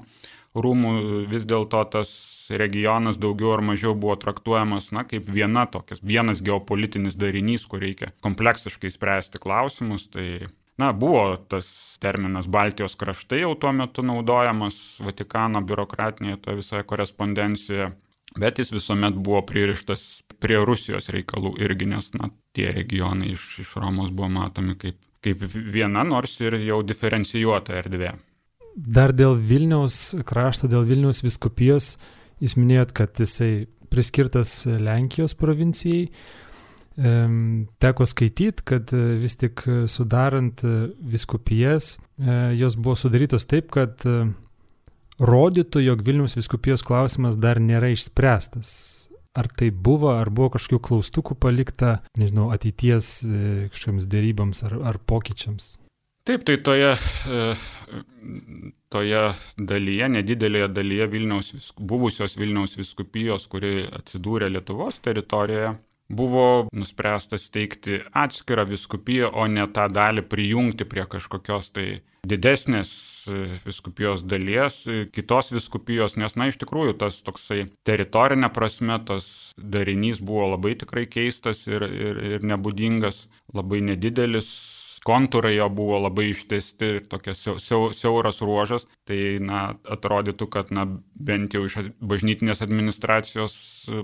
rūmų 0.54 0.94
vis 1.30 1.46
dėlto 1.50 1.82
tas 1.94 2.12
regionas 2.50 3.18
daugiau 3.22 3.54
ar 3.56 3.64
mažiau 3.66 3.94
buvo 3.98 4.16
traktuojamas, 4.20 4.92
na, 4.96 5.06
kaip 5.08 5.30
viena 5.32 5.66
tokias, 5.70 6.02
vienas 6.04 6.44
geopolitinis 6.46 7.18
darinys, 7.20 7.66
kur 7.70 7.82
reikia 7.84 8.12
kompleksiškai 8.26 8.92
spręsti 8.94 9.42
klausimus. 9.42 10.08
Tai, 10.14 10.28
na, 10.82 10.92
buvo 10.94 11.38
tas 11.50 11.68
terminas 12.04 12.50
Baltijos 12.52 12.98
kraštai 13.00 13.44
jau 13.44 13.54
tuo 13.60 13.74
metu 13.76 14.06
naudojamas 14.06 15.00
Vatikano 15.04 15.64
biurokratinėje 15.66 16.42
toje 16.44 16.62
visoje 16.62 16.88
korespondencijoje, 16.90 17.94
bet 18.40 18.62
jis 18.62 18.74
visuomet 18.74 19.18
buvo 19.18 19.42
pririštas 19.48 20.24
prie 20.44 20.60
Rusijos 20.66 21.10
reikalų 21.14 21.56
irgi, 21.64 21.88
nes, 21.94 22.12
na, 22.18 22.30
tie 22.54 22.70
regionai 22.74 23.32
iš, 23.34 23.48
iš 23.64 23.76
Romos 23.80 24.12
buvo 24.12 24.30
matomi 24.34 24.76
kaip, 24.80 25.00
kaip 25.24 25.44
viena, 25.52 26.04
nors 26.08 26.36
ir 26.44 26.60
jau 26.64 26.82
diferencijuota 26.86 27.80
erdvė. 27.82 28.14
Dar 28.74 29.14
dėl 29.14 29.38
Vilniaus 29.38 30.16
krašto, 30.26 30.68
dėl 30.68 30.86
Vilniaus 30.90 31.22
viskupijos 31.24 31.94
Jūs 32.44 32.58
minėjot, 32.60 32.92
kad 32.96 33.20
jisai 33.22 33.68
priskirtas 33.94 34.64
Lenkijos 34.66 35.36
provincijai. 35.40 36.10
Teko 36.94 38.06
skaityti, 38.06 38.66
kad 38.68 38.92
e, 38.94 39.00
vis 39.18 39.34
tik 39.42 39.64
sudarant 39.90 40.62
e, 40.62 40.74
viskupijas, 41.10 41.96
e, 41.96 42.36
jos 42.60 42.76
buvo 42.78 42.94
sudarytos 43.00 43.48
taip, 43.50 43.72
kad 43.74 44.06
rodytų, 45.18 45.82
jog 45.88 46.04
Vilniaus 46.06 46.38
viskupijos 46.38 46.86
klausimas 46.86 47.40
dar 47.42 47.58
nėra 47.64 47.90
išspręstas. 47.96 48.76
Ar 49.34 49.48
tai 49.50 49.72
buvo, 49.74 50.12
ar 50.14 50.30
buvo 50.30 50.52
kažkokių 50.54 50.82
klaustukų 50.88 51.38
palikta, 51.42 51.96
nežinau, 52.22 52.52
ateities 52.54 53.16
kažkokiams 53.74 54.06
dėryboms 54.12 54.62
ar, 54.68 54.78
ar 54.94 55.00
pokyčiams? 55.10 55.72
Taip, 56.24 56.46
tai 56.48 56.56
toje, 56.64 56.94
e, 57.28 57.56
toje 58.94 59.24
dalyje, 59.60 60.08
nedidelėje 60.14 60.70
dalyje 60.72 61.08
Vilniaus, 61.12 61.74
buvusios 61.76 62.38
Vilniaus 62.40 62.78
viskupijos, 62.80 63.50
kuri 63.52 63.90
atsidūrė 63.90 64.48
Lietuvos 64.54 65.02
teritorijoje, 65.04 65.74
buvo 66.08 66.46
nuspręsta 66.72 67.36
steigti 67.42 68.00
atskirą 68.16 68.64
viskupiją, 68.70 69.34
o 69.36 69.50
ne 69.52 69.68
tą 69.76 69.90
dalį 69.92 70.24
prijungti 70.32 70.88
prie 70.88 71.04
kažkokios 71.12 71.74
tai 71.76 71.88
didesnės 72.24 72.94
e, 72.94 73.13
viskupijos 73.66 74.24
dalies, 74.28 74.84
kitos 75.16 75.52
viskupijos, 75.56 76.18
nes, 76.20 76.38
na, 76.40 76.50
iš 76.52 76.60
tikrųjų, 76.62 76.98
tas 77.02 77.22
toksai 77.26 77.66
teritorinė 77.88 78.52
prasme, 78.54 79.00
tas 79.08 79.28
darinys 79.58 80.22
buvo 80.24 80.52
labai 80.54 80.76
tikrai 80.80 81.08
keistas 81.10 81.66
ir, 81.70 81.86
ir, 81.88 82.24
ir 82.36 82.48
nebūdingas, 82.54 83.26
labai 83.54 83.84
nedidelis, 83.86 84.54
kontūrai 85.04 85.54
jo 85.56 85.68
buvo 85.74 86.00
labai 86.06 86.30
ištesti, 86.32 86.92
tokia 87.12 87.36
siauras 87.36 88.42
ruožas, 88.44 88.88
tai 89.08 89.40
na, 89.44 89.64
atrodytų, 89.96 90.48
kad 90.52 90.72
na, 90.76 90.86
bent 91.14 91.56
jau 91.56 91.66
iš 91.68 91.80
bažnytinės 92.00 92.64
administracijos 92.66 93.56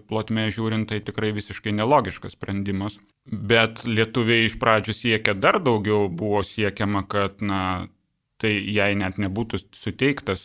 plotmė 0.09 0.49
žiūrint, 0.55 0.89
tai 0.91 0.99
tikrai 1.05 1.31
visiškai 1.35 1.73
nelogiškas 1.77 2.35
sprendimas. 2.35 2.99
Bet 3.29 3.85
lietuviai 3.88 4.47
iš 4.47 4.59
pradžių 4.61 4.95
siekia 4.95 5.38
dar 5.38 5.61
daugiau, 5.63 6.09
buvo 6.11 6.43
siekiama, 6.45 7.05
kad 7.09 7.43
na, 7.45 7.61
tai 8.39 8.53
jai 8.74 8.93
net 8.98 9.19
nebūtų 9.22 9.60
suteiktas 9.75 10.43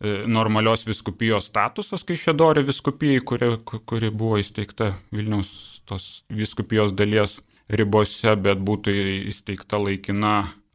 e, 0.00 0.22
normalios 0.30 0.86
viskupijos 0.88 1.50
statusas, 1.50 2.06
kai 2.06 2.16
Šedorė 2.20 2.64
viskupijai, 2.68 3.22
kuri, 3.26 3.54
kuri 3.64 4.10
buvo 4.14 4.38
įsteigta 4.42 4.92
Vilniaus 5.14 5.82
tos 5.88 6.24
viskupijos 6.32 6.94
dalies 6.96 7.38
ribose, 7.68 8.34
bet 8.40 8.60
būtų 8.64 8.94
įsteigta 9.32 9.80
laikina 9.80 10.34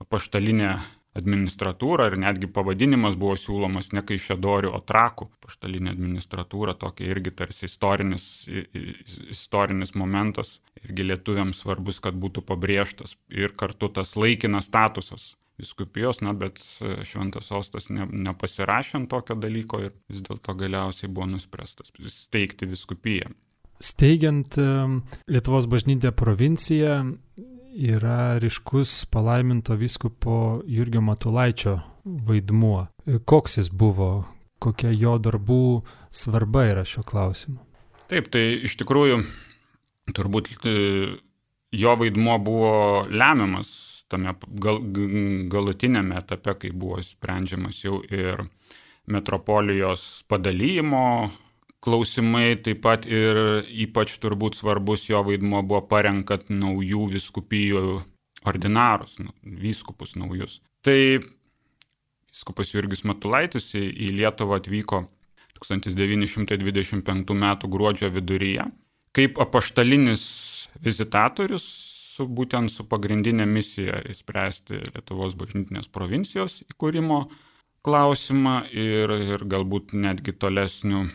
paštalinė 0.10 0.78
administratūra 1.20 2.06
ir 2.10 2.18
netgi 2.22 2.48
pavadinimas 2.54 3.18
buvo 3.20 3.36
siūlomas 3.40 3.92
ne 3.96 4.04
Kaišėdorių, 4.06 4.72
o 4.76 4.80
Trakų 4.92 5.28
paštalinė 5.44 5.92
administratūra, 5.96 6.76
tokia 6.80 7.10
irgi 7.10 7.34
tarsi 7.42 7.66
istorinis, 7.68 8.26
istorinis 9.34 9.96
momentas, 9.98 10.60
irgi 10.84 11.08
lietuviams 11.10 11.64
svarbus, 11.64 12.00
kad 12.04 12.18
būtų 12.20 12.46
pabrėžtas 12.46 13.18
ir 13.34 13.56
kartu 13.58 13.90
tas 13.96 14.16
laikinas 14.20 14.70
statusas 14.70 15.34
viskupijos, 15.60 16.22
na, 16.26 16.34
bet 16.38 16.62
Šventas 17.08 17.52
Sostas 17.52 17.90
ne, 17.94 18.08
nepasirašė 18.30 18.98
ant 19.02 19.12
tokio 19.12 19.38
dalyko 19.40 19.84
ir 19.86 19.94
vis 20.12 20.24
dėlto 20.26 20.56
galiausiai 20.60 21.12
buvo 21.12 21.30
nuspręstas 21.36 21.94
steigti 22.14 22.70
viskupiją. 22.70 23.32
Steigiant 23.80 24.58
Lietuvos 25.32 25.70
bažnytę 25.72 26.12
provinciją 26.12 26.98
yra 27.80 28.40
ryškus 28.40 29.06
palaiminto 29.06 29.78
vyskupo 29.80 30.62
Jurgio 30.68 31.02
Matulaičio 31.02 31.80
vaidmuo. 32.06 32.88
Koks 33.26 33.58
jis 33.58 33.70
buvo, 33.72 34.26
kokia 34.60 34.92
jo 34.92 35.18
darbų 35.22 35.64
svarba 36.12 36.66
yra 36.72 36.86
šio 36.88 37.04
klausimu? 37.08 37.60
Taip, 38.10 38.28
tai 38.34 38.44
iš 38.66 38.76
tikrųjų 38.82 39.22
turbūt 40.18 40.50
e, 40.66 40.76
jo 41.78 41.96
vaidmuo 42.00 42.40
buvo 42.42 42.72
lemiamas 43.10 43.70
tame 44.12 44.34
gal, 44.64 44.80
galutinėme 45.52 46.18
etape, 46.20 46.56
kai 46.62 46.72
buvo 46.72 47.02
sprendžiamas 47.06 47.84
jau 47.84 48.02
ir 48.10 48.44
metropolijos 49.10 50.24
padalymo 50.30 51.30
klausimai, 51.84 52.60
taip 52.64 52.82
pat 52.84 53.06
ir 53.08 53.40
ypač 53.86 54.18
turbūt 54.22 54.60
svarbus 54.60 55.08
jo 55.10 55.22
vaidmo 55.26 55.62
buvo 55.64 55.82
parenkant 55.88 56.50
naujų 56.52 57.08
viskupijų 57.14 57.84
ordinarus, 58.50 59.18
nu, 59.24 59.32
vyskupus 59.44 60.18
naujus. 60.20 60.60
Tai 60.84 61.00
vyskupas 62.30 62.74
Jurgis 62.74 63.06
Matulaitis 63.08 63.72
į 63.76 64.12
Lietuvą 64.20 64.60
atvyko 64.60 65.06
1925 65.60 67.34
m. 67.36 67.48
gruodžio 67.72 68.12
viduryje 68.16 68.68
kaip 69.16 69.40
apaštalinis 69.42 70.24
vizitatorius 70.84 71.66
su 72.20 72.28
būtent 72.28 72.72
su 72.74 72.84
pagrindinė 72.88 73.48
misija 73.48 74.02
įspręsti 74.12 74.82
Lietuvos 74.92 75.38
bažnytinės 75.40 75.88
provincijos 75.88 76.60
įkūrimo 76.68 77.24
klausimą 77.88 78.56
ir, 78.76 79.14
ir 79.36 79.46
galbūt 79.48 79.94
netgi 79.96 80.36
tolesnių 80.36 81.06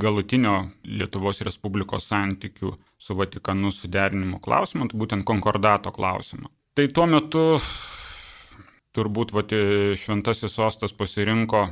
galutinio 0.00 0.70
Lietuvos 0.88 1.42
Respublikos 1.44 2.08
santykių 2.08 2.72
su 2.96 3.16
Vatikanu 3.18 3.72
suderinimo 3.74 4.40
klausimą, 4.40 4.88
tai 4.88 5.00
būtent 5.02 5.28
konkordato 5.28 5.92
klausimą. 5.92 6.48
Tai 6.74 6.88
tuo 6.96 7.04
metu 7.06 7.44
turbūt 8.96 9.34
vat, 9.36 9.52
šventasis 10.00 10.56
sostas 10.56 10.96
pasirinko 10.96 11.66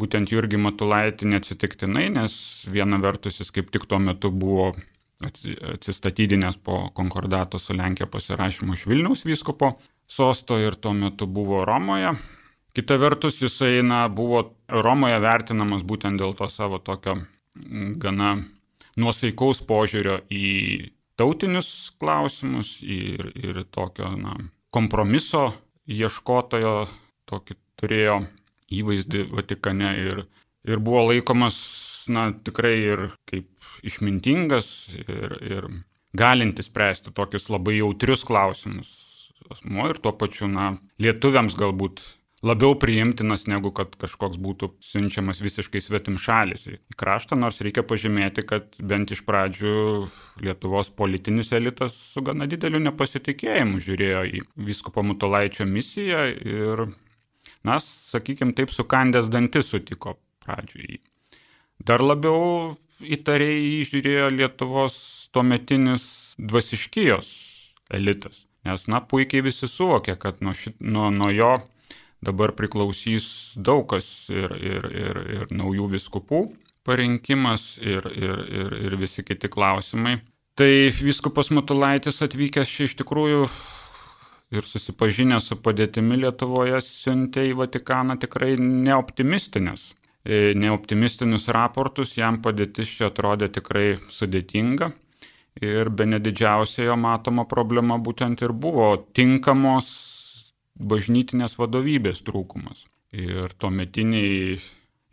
būtent 0.00 0.32
Jurgį 0.32 0.60
Matulaitį 0.64 1.28
neatsitiktinai, 1.34 2.08
nes 2.16 2.34
viena 2.72 2.96
vertus 3.02 3.42
jis 3.42 3.52
kaip 3.52 3.68
tik 3.74 3.84
tuo 3.90 4.00
metu 4.00 4.32
buvo 4.32 4.72
atsistatydinęs 5.20 6.56
po 6.56 6.90
konkordato 6.94 7.58
su 7.58 7.74
Lenkija 7.76 8.06
pasirašymo 8.06 8.74
iš 8.74 8.86
Vilniaus 8.86 9.24
vyskupo 9.24 9.72
sosto 10.06 10.58
ir 10.58 10.74
tuo 10.74 10.92
metu 10.92 11.26
buvo 11.26 11.64
Romoje. 11.64 12.12
Kita 12.76 12.96
vertus, 13.00 13.40
jisai 13.42 13.82
na, 13.82 14.08
buvo 14.08 14.42
Romoje 14.68 15.18
vertinamas 15.20 15.82
būtent 15.82 16.20
dėl 16.20 16.36
to 16.36 16.48
savo 16.52 16.78
tokio 16.78 17.16
gana 17.96 18.36
nuosaikaus 18.96 19.62
požiūrio 19.64 20.20
į 20.28 20.92
tautinius 21.16 21.92
klausimus 22.00 22.78
ir, 22.82 23.32
ir 23.34 23.62
tokio 23.72 24.12
na, 24.20 24.36
kompromiso 24.72 25.54
ieškotojo 25.88 26.86
tokį 27.30 27.56
turėjo 27.80 28.20
įvaizdį 28.76 29.26
Vatikane 29.32 29.92
ir, 30.02 30.24
ir 30.66 30.82
buvo 30.82 31.06
laikomas 31.10 31.56
na, 32.12 32.30
tikrai 32.46 32.76
ir 32.78 33.08
kaip 33.28 33.48
išmintingas 33.86 34.70
ir, 35.02 35.36
ir 35.42 35.68
galintis 36.16 36.70
spręsti 36.70 37.12
tokius 37.16 37.50
labai 37.52 37.78
jautrius 37.80 38.24
klausimus 38.26 38.94
asmo 39.50 39.88
ir 39.90 40.00
tuo 40.02 40.12
pačiu, 40.16 40.48
na, 40.50 40.74
lietuviams 41.02 41.56
galbūt 41.58 42.02
labiau 42.46 42.76
priimtinas 42.78 43.46
negu 43.50 43.72
kad 43.74 43.94
kažkoks 43.98 44.38
būtų 44.42 44.70
siunčiamas 44.84 45.40
visiškai 45.42 45.80
svetim 45.82 46.18
šalis 46.20 46.66
į 46.70 46.76
kraštą, 46.98 47.38
nors 47.40 47.62
reikia 47.64 47.84
pažymėti, 47.86 48.44
kad 48.46 48.76
bent 48.78 49.12
iš 49.14 49.24
pradžių 49.26 49.74
Lietuvos 50.44 50.92
politinis 50.94 51.52
elitas 51.56 51.96
su 52.12 52.22
gana 52.26 52.48
dideliu 52.50 52.82
nepasitikėjimu 52.84 53.80
žiūrėjo 53.82 54.22
į 54.36 54.44
vyskupo 54.68 55.04
Mutolaičio 55.06 55.66
misiją 55.70 56.26
ir, 56.36 56.86
na, 57.66 57.80
sakykime, 57.82 58.54
taip 58.56 58.74
sukandęs 58.74 59.32
dantis 59.32 59.72
sutiko 59.72 60.18
pradžiui. 60.44 61.00
Dar 61.84 62.02
labiau 62.04 62.76
įtariai 63.02 63.80
įžiūrėjo 63.82 64.30
Lietuvos 64.32 64.96
tuometinis 65.34 66.34
dvasiškijos 66.40 67.32
elitas. 67.92 68.44
Nes, 68.66 68.86
na, 68.90 69.02
puikiai 69.04 69.44
visi 69.46 69.68
suvokė, 69.70 70.16
kad 70.18 70.40
nuo, 70.42 70.54
šit, 70.56 70.78
nuo, 70.80 71.10
nuo 71.14 71.28
jo 71.30 71.52
dabar 72.24 72.54
priklausys 72.56 73.54
daug 73.56 73.84
kas 73.92 74.26
ir, 74.32 74.56
ir, 74.56 74.88
ir, 74.90 75.20
ir 75.36 75.52
naujų 75.54 75.90
viskupų 75.92 76.40
parinkimas 76.86 77.76
ir, 77.82 78.06
ir, 78.14 78.42
ir, 78.46 78.74
ir 78.88 78.96
visi 78.98 79.24
kiti 79.26 79.50
klausimai. 79.52 80.16
Tai 80.56 80.70
viskupas 81.04 81.50
Matulaitis 81.52 82.22
atvykęs 82.24 82.70
čia 82.72 82.86
iš 82.88 82.96
tikrųjų 83.02 83.44
ir 84.56 84.64
susipažinęs 84.64 85.50
su 85.50 85.58
padėtimi 85.60 86.22
Lietuvoje 86.22 86.80
siuntė 86.86 87.44
į 87.50 87.56
Vatikaną 87.60 88.16
tikrai 88.22 88.54
neoptimistinės 88.62 89.90
neoptimistinius 90.26 91.48
raportus, 91.54 92.16
jam 92.18 92.40
padėtis 92.42 92.90
čia 92.98 93.10
atrodė 93.10 93.48
tikrai 93.54 93.96
sudėtinga. 94.10 94.90
Ir 95.62 95.88
be 95.88 96.04
nedidžiausia 96.04 96.90
jo 96.90 96.96
matoma 97.00 97.46
problema 97.48 97.96
būtent 97.96 98.42
ir 98.44 98.52
buvo 98.52 98.90
tinkamos 99.16 99.86
bažnytinės 100.76 101.56
vadovybės 101.56 102.20
trūkumas. 102.26 102.84
Ir 103.16 103.54
tuometiniai 103.56 104.58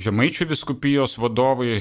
žemaičių 0.04 0.50
viskupijos 0.50 1.16
vadovai, 1.22 1.80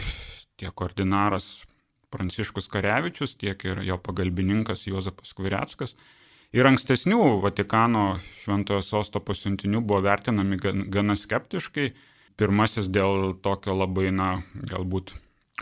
tiek 0.60 0.84
ordinaras 0.84 1.64
Pranciškus 2.12 2.68
Karevičius, 2.70 3.34
tiek 3.40 3.64
ir 3.64 3.82
jo 3.88 3.96
pagalbininkas 3.98 4.84
Jozapas 4.86 5.32
Kviretskas, 5.34 5.96
ir 6.52 6.68
ankstesnių 6.68 7.40
Vatikano 7.42 8.18
šventojo 8.42 8.84
sosto 8.84 9.22
pasiuntinių 9.24 9.80
buvo 9.80 10.04
vertinami 10.04 10.60
gana 10.62 11.16
skeptiškai 11.18 11.88
Pirmasis 12.40 12.88
dėl 12.92 13.34
tokio 13.44 13.76
labai, 13.76 14.10
na, 14.14 14.42
galbūt 14.70 15.12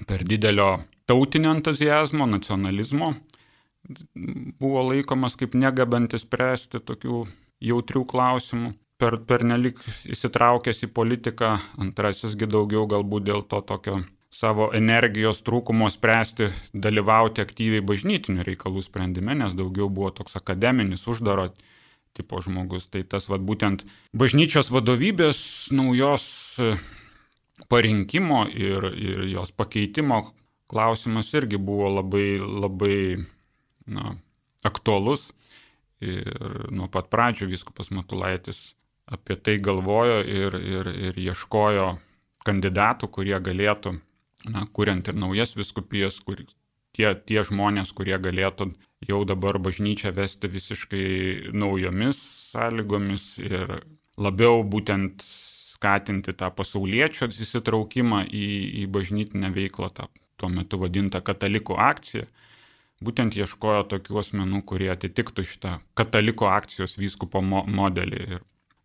per 0.06 0.22
didelio 0.24 0.78
tautinio 1.10 1.52
entuzijazmo, 1.56 2.26
nacionalizmo 2.30 3.14
buvo 4.60 4.84
laikomas 4.90 5.36
kaip 5.40 5.56
negabantis 5.58 6.24
spręsti 6.26 6.82
tokių 6.84 7.24
jautrių 7.70 8.04
klausimų. 8.12 8.72
Per, 9.00 9.16
per 9.24 9.46
nelik 9.48 9.78
įsitraukęs 10.12 10.82
į 10.84 10.90
politiką, 10.92 11.54
antrasisgi 11.80 12.44
daugiau 12.44 12.84
galbūt 12.84 13.30
dėl 13.30 13.46
to 13.48 13.62
tokio 13.64 14.02
savo 14.30 14.68
energijos 14.76 15.40
trūkumo 15.46 15.88
spręsti, 15.90 16.50
dalyvauti 16.76 17.40
aktyviai 17.40 17.80
bažnytinių 17.80 18.44
reikalų 18.46 18.84
sprendime, 18.84 19.34
nes 19.40 19.56
daugiau 19.56 19.88
buvo 19.88 20.12
toks 20.14 20.36
akademinis, 20.36 21.06
uždaro 21.08 21.48
tipo 22.14 22.42
žmogus. 22.44 22.90
Tai 22.92 23.02
tas 23.08 23.30
vad 23.32 23.40
būtent 23.46 23.86
bažnyčios 24.12 24.68
vadovybės 24.74 25.40
naujos 25.72 26.28
parinkimo 27.70 28.44
ir, 28.54 28.86
ir 28.94 29.24
jos 29.30 29.52
pakeitimo 29.52 30.22
klausimas 30.70 31.32
irgi 31.34 31.58
buvo 31.58 31.90
labai, 31.98 32.38
labai 32.38 32.98
na, 33.86 34.14
aktuolus. 34.66 35.30
Ir 36.00 36.30
nuo 36.72 36.86
pat 36.88 37.10
pradžių 37.12 37.50
viskupas 37.50 37.90
Matulaitis 37.92 38.70
apie 39.10 39.36
tai 39.36 39.58
galvojo 39.60 40.22
ir, 40.24 40.54
ir, 40.56 40.88
ir 41.10 41.18
ieškojo 41.20 41.90
kandidatų, 42.46 43.10
kurie 43.12 43.36
galėtų, 43.36 43.98
na, 44.48 44.64
kuriant 44.72 45.10
ir 45.10 45.18
naujas 45.20 45.52
viskupijas, 45.58 46.16
kur, 46.24 46.40
tie, 46.96 47.10
tie 47.14 47.42
žmonės, 47.44 47.92
kurie 47.96 48.16
galėtų 48.22 48.70
jau 49.08 49.20
dabar 49.28 49.58
bažnyčią 49.60 50.14
vesti 50.16 50.48
visiškai 50.48 51.06
naujomis 51.52 52.20
sąlygomis 52.54 53.26
ir 53.42 53.80
labiau 54.20 54.64
būtent 54.64 55.24
skatinti 55.80 56.36
tą 56.36 56.50
pasaulietčio 56.52 57.30
įsitraukimą 57.32 58.26
į, 58.28 58.46
į 58.82 58.86
bažnytinę 58.92 59.48
veiklą, 59.54 59.88
tą 59.96 60.10
tuo 60.36 60.50
metu 60.52 60.80
vadintą 60.80 61.22
katalikų 61.24 61.78
akciją. 61.80 62.26
Būtent 63.00 63.32
ieškojo 63.32 63.86
tokių 63.88 64.18
asmenų, 64.20 64.60
kurie 64.68 64.90
atitiktų 64.92 65.46
šitą 65.48 65.78
kataliko 65.96 66.50
akcijos 66.52 66.98
vyskupo 67.00 67.40
mo 67.40 67.62
modelį. 67.64 68.26
Ir 68.36 68.42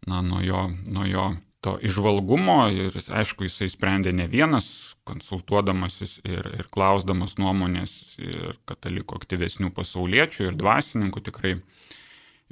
na, 0.08 0.22
nuo 0.24 0.40
jo, 0.40 0.70
nuo 0.88 1.04
jo 1.10 1.26
to 1.66 1.74
išvalgumo 1.84 2.70
ir 2.72 2.96
aišku, 2.96 3.50
jisai 3.50 3.68
sprendė 3.74 4.14
ne 4.16 4.30
vienas 4.32 4.96
konsultuodamasis 5.04 6.22
ir, 6.24 6.48
ir 6.62 6.72
klausdamas 6.72 7.36
nuomonės 7.42 8.16
ir 8.24 8.56
katalikų 8.70 9.20
aktyvesnių 9.20 9.74
pasauliečių 9.76 10.48
ir 10.48 10.56
dvasininkų 10.64 11.26
tikrai 11.28 11.58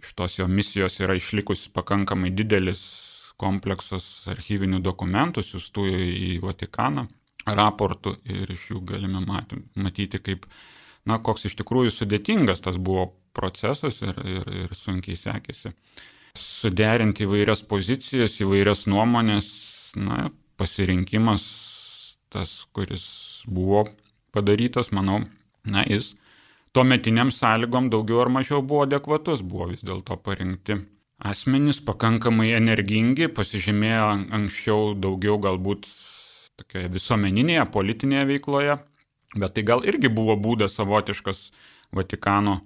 iš 0.04 0.14
tos 0.20 0.36
jo 0.42 0.50
misijos 0.52 1.00
yra 1.00 1.16
išlikus 1.16 1.70
pakankamai 1.72 2.34
didelis 2.36 2.84
kompleksas 3.44 4.06
archyvinių 4.32 4.80
dokumentų 4.84 5.44
siūstų 5.44 5.88
į 5.92 6.32
Vatikaną, 6.44 7.08
raportų 7.46 8.16
ir 8.30 8.54
iš 8.54 8.70
jų 8.72 8.84
galime 8.88 9.24
matyti, 9.76 10.22
kaip, 10.24 10.48
na, 11.10 11.20
koks 11.20 11.50
iš 11.50 11.58
tikrųjų 11.60 11.92
sudėtingas 11.92 12.64
tas 12.64 12.80
buvo 12.80 13.12
procesas 13.36 14.00
ir, 14.06 14.18
ir, 14.38 14.48
ir 14.64 14.76
sunkiai 14.78 15.18
sekėsi. 15.20 15.74
Suderinti 16.40 17.28
įvairias 17.28 17.62
pozicijas, 17.70 18.40
įvairias 18.42 18.88
nuomonės, 18.90 19.50
na, 20.00 20.30
pasirinkimas 20.58 21.44
tas, 22.34 22.64
kuris 22.74 23.06
buvo 23.46 23.84
padarytas, 24.34 24.90
manau, 24.96 25.20
na, 25.68 25.84
jis 25.86 26.14
tuometiniam 26.74 27.30
sąlygom 27.30 27.92
daugiau 27.94 28.24
ar 28.24 28.32
mažiau 28.34 28.64
buvo 28.66 28.88
adekvatus, 28.88 29.44
buvo 29.46 29.70
vis 29.74 29.84
dėlto 29.86 30.18
parinkti 30.26 30.80
asmenys 31.24 31.80
pakankamai 31.86 32.52
energingi, 32.58 33.30
pasižymėjo 33.32 34.08
anksčiau 34.38 34.94
daugiau 35.00 35.40
galbūt 35.42 35.88
tokioje 36.60 36.92
visuomeninėje, 36.94 37.66
politinėje 37.74 38.28
veikloje, 38.34 38.78
bet 39.36 39.56
tai 39.56 39.66
gal 39.66 39.84
irgi 39.88 40.12
buvo 40.14 40.38
būdas 40.38 40.78
savotiškas 40.78 41.48
Vatikano 41.94 42.60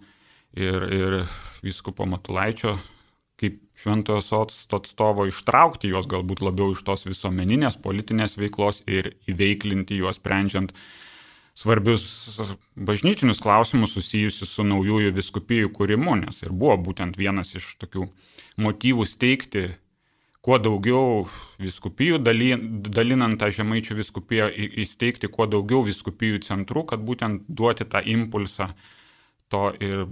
ir, 0.55 0.83
ir 0.95 1.15
vyskupo 1.63 2.05
Matulaičio 2.07 2.77
kaip 3.37 3.59
šventojo 3.77 4.21
sosto 4.25 4.79
atstovo 4.81 5.27
ištraukti 5.29 5.91
juos 5.91 6.07
galbūt 6.09 6.41
labiau 6.41 6.73
iš 6.73 6.81
tos 6.87 7.05
visuomeninės 7.05 7.77
politinės 7.83 8.37
veiklos 8.39 8.81
ir 8.89 9.11
įveiklinti 9.29 9.99
juos 9.99 10.17
sprendžiant 10.17 10.73
svarbius 11.57 12.05
bažnytinius 12.75 13.41
klausimus 13.41 13.95
susijusius 13.97 14.51
su 14.53 14.65
naujųjų 14.67 15.13
viskupijų 15.15 15.71
kūrimu, 15.73 16.13
nes 16.21 16.43
ir 16.43 16.53
buvo 16.53 16.77
būtent 16.89 17.17
vienas 17.17 17.55
iš 17.57 17.71
tokių 17.81 18.05
motyvų 18.61 19.07
steigti 19.09 19.63
kuo 20.45 20.59
daugiau 20.61 21.25
viskupijų, 21.59 22.21
dalinant 22.21 23.39
tą 23.41 23.49
žemaičių 23.51 23.97
viskupiją, 23.97 24.51
įsteigti 24.83 25.27
kuo 25.33 25.47
daugiau 25.49 25.81
viskupijų 25.87 26.43
centrų, 26.45 26.85
kad 26.93 27.01
būtent 27.03 27.49
duoti 27.49 27.89
tą 27.89 28.03
impulsą 28.05 28.69
to 29.51 29.63
ir 29.81 30.05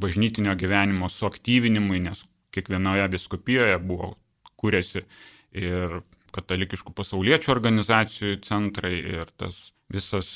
bažnytinio 0.00 0.56
gyvenimo 0.58 1.12
suaktyvinimui, 1.12 2.00
nes 2.08 2.24
kiekvienoje 2.56 3.06
viskupijoje 3.12 3.76
buvo 3.84 4.14
kūrėsi 4.58 5.04
ir 5.52 6.00
katalikiškų 6.32 6.96
pasauliečių 6.96 7.52
organizacijų 7.52 8.40
centrai 8.46 8.96
ir 9.20 9.30
tas 9.36 9.66
visas 9.92 10.28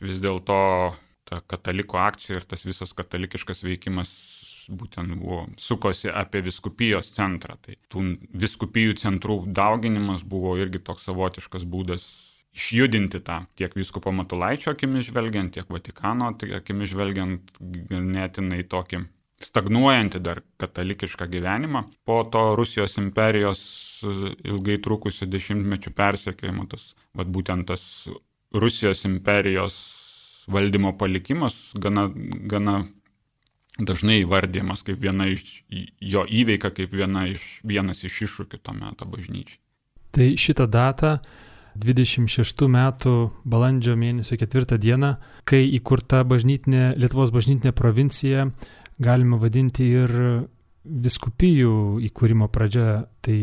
vis 0.00 0.20
dėlto 0.22 0.60
ta 1.28 1.40
kataliko 1.46 2.00
akcija 2.02 2.40
ir 2.40 2.46
tas 2.48 2.64
visas 2.66 2.94
katalikiškas 2.96 3.62
veikimas 3.66 4.10
būtent 4.70 5.14
buvo, 5.18 5.44
sukosi 5.58 6.10
apie 6.10 6.42
viskupijos 6.46 7.12
centrą. 7.14 7.56
Tai 7.62 7.76
tų 7.90 8.04
viskupijų 8.42 8.96
centrų 9.02 9.40
dauginimas 9.46 10.24
buvo 10.26 10.56
irgi 10.60 10.82
toks 10.86 11.08
savotiškas 11.08 11.66
būdas 11.66 12.06
išjudinti 12.54 13.20
tą 13.22 13.44
tiek 13.58 13.74
vyskupo 13.78 14.12
Matulaičio 14.14 14.74
akimis 14.74 15.06
žvelgiant, 15.10 15.54
tiek 15.54 15.70
Vatikano 15.70 16.32
akimis 16.58 16.90
žvelgiant 16.90 17.58
ganėtinai 17.60 18.64
tokį 18.70 19.04
stagnuojantį 19.40 20.20
dar 20.20 20.42
katalikišką 20.60 21.28
gyvenimą. 21.30 21.84
Po 22.04 22.20
to 22.32 22.50
Rusijos 22.58 22.98
imperijos 23.00 23.62
ilgai 24.04 24.76
trukusių 24.84 25.30
dešimtmečių 25.30 25.94
persekėjimo, 25.96 26.66
tas, 26.68 26.90
vad 27.16 27.30
būtent 27.32 27.70
tas 27.70 27.84
Rusijos 28.52 29.04
imperijos 29.04 29.76
valdymo 30.50 30.96
palikimas 30.98 31.72
gana, 31.78 32.08
gana 32.50 32.84
dažnai 33.78 34.20
įvardymas 34.24 34.82
kaip 34.86 34.98
viena 35.02 35.28
iš 35.30 35.62
jo 36.00 36.24
įveika, 36.26 36.72
kaip 36.74 36.92
viena 36.94 37.26
iš, 37.30 37.60
vienas 37.64 38.02
iš 38.04 38.22
iššūkių 38.26 38.58
to 38.62 38.74
meto 38.76 39.06
bažnyčiai. 39.06 39.60
Tai 40.10 40.26
šitą 40.42 40.66
datą 40.66 41.18
26 41.78 42.66
metų 42.66 43.14
balandžio 43.46 43.94
mėnesio 43.96 44.36
4 44.40 44.78
dieną, 44.82 45.14
kai 45.46 45.62
įkurta 45.78 46.24
bažnytinė, 46.26 46.96
Lietuvos 46.98 47.30
bažnytinė 47.30 47.72
provincija, 47.76 48.48
galima 48.98 49.38
vadinti 49.38 49.86
ir 49.86 50.14
viskupijų 50.84 52.00
įkūrimo 52.10 52.50
pradžia. 52.50 53.04
Tai 53.22 53.40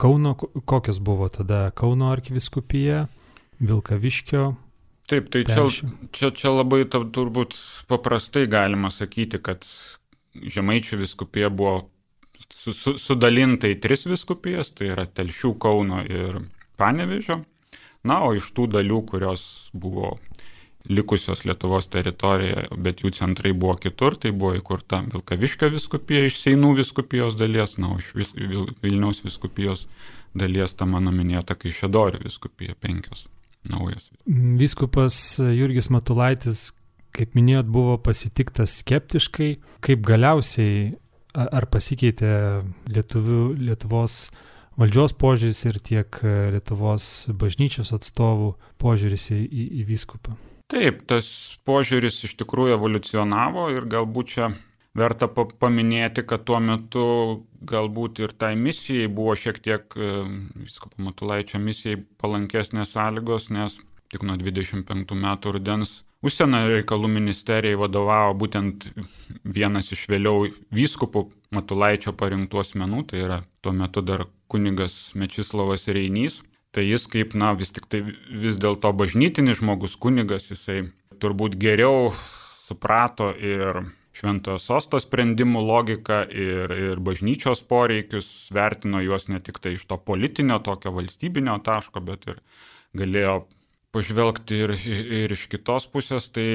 Kauno, 0.00 0.32
kokios 0.64 0.96
buvo 1.04 1.28
tada 1.28 1.66
Kauno 1.76 2.08
arkiviskupija, 2.08 3.04
Vilkaviškio. 3.60 4.44
Taip, 5.10 5.26
tai 5.32 5.42
čia, 5.44 5.64
čia, 6.14 6.30
čia 6.30 6.52
labai 6.54 6.84
turbūt 6.88 7.56
paprastai 7.90 8.46
galima 8.50 8.92
sakyti, 8.94 9.40
kad 9.42 9.66
Žemaičių 10.30 11.00
viskupija 11.00 11.48
buvo 11.50 11.88
su, 12.46 12.72
su, 12.72 12.94
sudalinta 12.98 13.66
į 13.66 13.80
tris 13.82 14.06
viskupijas, 14.06 14.70
tai 14.78 14.92
yra 14.92 15.08
Telšių, 15.10 15.56
Kauno 15.60 16.04
ir 16.06 16.38
Panevežio. 16.78 17.40
Na, 18.06 18.20
o 18.24 18.30
iš 18.38 18.52
tų 18.56 18.68
dalių, 18.76 19.00
kurios 19.10 19.42
buvo 19.76 20.14
likusios 20.88 21.42
Lietuvos 21.44 21.90
teritorijoje, 21.92 22.68
bet 22.80 23.02
jų 23.04 23.10
centrai 23.18 23.52
buvo 23.52 23.74
kitur, 23.82 24.16
tai 24.16 24.30
buvo 24.30 24.54
įkurta 24.56 25.02
Vilkaviškio 25.10 25.68
viskupija 25.74 26.30
iš 26.30 26.38
Seinų 26.44 26.72
viskupijos 26.78 27.36
dalies, 27.36 27.76
na, 27.82 27.92
iš 27.98 28.14
Vil 28.14 28.70
Vilniaus 28.80 29.20
viskupijos 29.26 29.84
dalies 30.38 30.78
ta 30.78 30.88
mano 30.88 31.12
minėta 31.12 31.58
Kaišėdorių 31.58 32.22
viskupija 32.24 32.78
penkios 32.80 33.26
naujos. 33.68 34.10
Vyskupas 34.60 35.16
Jurgis 35.40 35.90
Matulaitis, 35.92 36.70
kaip 37.16 37.34
minėjot, 37.36 37.68
buvo 37.70 37.98
pasitiktas 38.02 38.78
skeptiškai, 38.80 39.50
kaip 39.84 40.04
galiausiai 40.06 40.94
ar 41.34 41.66
pasikeitė 41.70 42.30
Lietuvių, 42.90 43.42
Lietuvos 43.60 44.30
valdžios 44.80 45.14
požiūris 45.18 45.60
ir 45.68 45.78
tiek 45.84 46.20
e, 46.24 46.36
Lietuvos 46.54 47.28
bažnyčios 47.36 47.92
atstovų 47.96 48.54
požiūris 48.80 49.30
į, 49.34 49.40
į, 49.44 49.66
į 49.82 49.86
vyskupą. 49.90 50.36
Taip, 50.70 51.02
tas 51.10 51.28
požiūris 51.66 52.20
iš 52.28 52.36
tikrųjų 52.40 52.76
evoliucionavo 52.78 53.68
ir 53.74 53.88
galbūt 53.90 54.34
čia 54.34 54.50
verta 54.96 55.28
paminėti, 55.30 56.24
kad 56.26 56.44
tuo 56.48 56.58
metu 56.64 57.06
galbūt 57.62 58.22
ir 58.24 58.34
tai 58.34 58.54
misijai 58.58 59.08
buvo 59.12 59.36
šiek 59.38 59.60
tiek, 59.62 59.96
e, 59.96 60.12
viskopo 60.66 61.02
Matulaičio 61.06 61.60
misijai 61.62 62.02
palankesnės 62.20 62.96
sąlygos, 62.96 63.50
nes 63.54 63.78
tik 64.10 64.26
nuo 64.26 64.38
25 64.40 65.14
metų 65.14 65.58
rudens 65.58 66.00
Užsienio 66.20 66.66
reikalų 66.68 67.08
ministerijai 67.08 67.78
vadovavo 67.80 68.34
būtent 68.42 68.84
vienas 69.56 69.86
iš 69.94 70.02
vėliau 70.10 70.50
vyskupų 70.76 71.22
Matulaičio 71.56 72.12
parinktų 72.12 72.60
asmenų, 72.60 73.06
tai 73.08 73.22
yra 73.24 73.38
tuo 73.64 73.72
metu 73.72 74.02
dar 74.04 74.26
kunigas 74.52 75.14
Mečislavas 75.16 75.88
Reinys. 75.88 76.42
Tai 76.76 76.84
jis 76.84 77.08
kaip, 77.10 77.32
na, 77.34 77.54
vis 77.56 77.72
tik 77.72 77.88
tai 77.90 78.02
vis 78.04 78.60
dėlto 78.60 78.92
bažnytinis 78.94 79.62
žmogus 79.62 79.96
kunigas, 79.96 80.50
jisai 80.52 80.90
turbūt 81.24 81.56
geriau 81.58 82.12
suprato 82.68 83.32
ir 83.32 83.80
šventojo 84.20 84.60
sosto 84.60 85.00
sprendimų 85.00 85.62
logiką 85.64 86.20
ir, 86.28 86.74
ir 86.90 87.00
bažnyčios 87.04 87.64
poreikius, 87.70 88.28
vertino 88.54 89.00
juos 89.04 89.28
ne 89.32 89.40
tik 89.40 89.58
tai 89.62 89.74
iš 89.78 89.86
to 89.88 89.96
politinio, 89.96 90.60
tokio 90.64 90.92
valstybinio 90.96 91.56
taško, 91.64 92.04
bet 92.04 92.28
ir 92.28 92.38
galėjo 93.00 93.40
pažvelgti 93.94 94.62
ir, 94.66 94.76
ir 95.24 95.34
iš 95.34 95.48
kitos 95.50 95.88
pusės. 95.90 96.28
Tai 96.34 96.46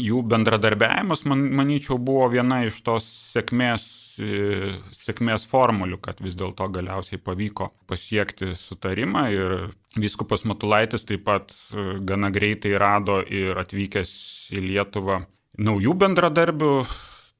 jų 0.00 0.22
bendradarbiavimas, 0.28 1.26
man, 1.28 1.48
manyčiau, 1.62 1.98
buvo 2.02 2.28
viena 2.32 2.62
iš 2.66 2.82
tos 2.84 3.08
sėkmės 3.32 3.90
sėkmės 4.12 5.46
formulių, 5.48 5.98
kad 6.02 6.20
vis 6.20 6.36
dėlto 6.36 6.66
galiausiai 6.72 7.20
pavyko 7.22 7.70
pasiekti 7.88 8.52
sutarimą 8.58 9.22
ir 9.32 9.54
viskupas 9.96 10.44
Matulaitis 10.48 11.06
taip 11.08 11.24
pat 11.24 11.52
e, 11.72 11.98
gana 12.04 12.30
greitai 12.32 12.74
rado 12.80 13.20
ir 13.22 13.58
atvykęs 13.62 14.12
į 14.52 14.64
Lietuvą 14.66 15.22
naujų 15.58 15.94
bendradarbių 15.98 16.72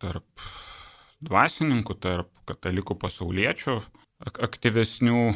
tarp 0.03 0.46
dvasininkų, 1.22 1.96
tarp 2.03 2.31
katalikų 2.48 2.96
pasauliečių 3.01 3.79
aktyvesnių 4.22 5.33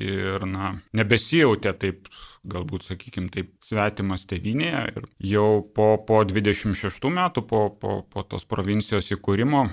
ir, 0.00 0.44
na, 0.48 0.74
nebesijautė 0.96 1.72
taip, 1.76 2.08
galbūt, 2.48 2.86
sakykime, 2.88 3.30
taip 3.32 3.52
svetimas 3.64 4.24
tevinėje. 4.30 4.82
Ir 4.94 5.08
jau 5.34 5.48
po, 5.76 5.92
po 6.06 6.22
26 6.24 7.10
metų, 7.12 7.44
po, 7.48 7.64
po, 7.80 8.00
po 8.08 8.24
tos 8.24 8.46
provincijos 8.48 9.10
įkūrimo, 9.16 9.66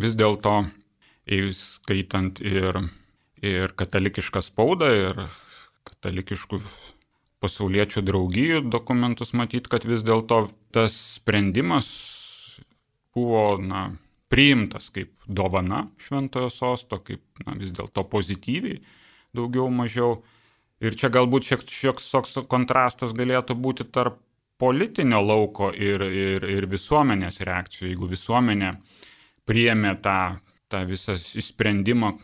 vis 0.00 0.16
dėlto, 0.18 0.64
skaitant 1.56 2.42
ir, 2.44 2.82
ir 3.40 3.72
katalikišką 3.78 4.44
spaudą, 4.44 4.90
ir 4.92 5.24
katalikiškų 5.88 6.60
pasauliečių 7.44 8.02
draugijų 8.08 8.64
dokumentus, 8.72 9.34
matyt, 9.36 9.68
kad 9.68 9.84
vis 9.84 10.02
dėlto 10.06 10.46
tas 10.74 10.96
sprendimas 11.18 11.92
buvo 13.14 13.60
na, 13.60 13.90
priimtas 14.32 14.90
kaip 14.94 15.12
dovana 15.26 15.84
šventojo 16.02 16.50
sosto, 16.50 16.98
kaip 17.04 17.22
na, 17.46 17.54
vis 17.60 17.74
dėlto 17.76 18.06
pozityviai, 18.10 18.80
daugiau 19.36 19.68
mažiau. 19.70 20.22
Ir 20.82 20.96
čia 20.98 21.08
galbūt 21.12 21.46
šiek 21.46 21.62
tiek 21.68 22.00
kontrastas 22.50 23.14
galėtų 23.16 23.54
būti 23.56 23.86
tarp 23.94 24.18
politinio 24.58 25.20
lauko 25.22 25.70
ir, 25.70 26.02
ir, 26.02 26.44
ir 26.50 26.66
visuomenės 26.70 27.40
reakcijų. 27.46 27.92
Jeigu 27.92 28.10
visuomenė 28.10 28.74
priėmė 29.48 29.94
tą, 30.02 30.18
tą 30.72 30.84
visą 30.88 31.14
įsprendimą 31.14 32.14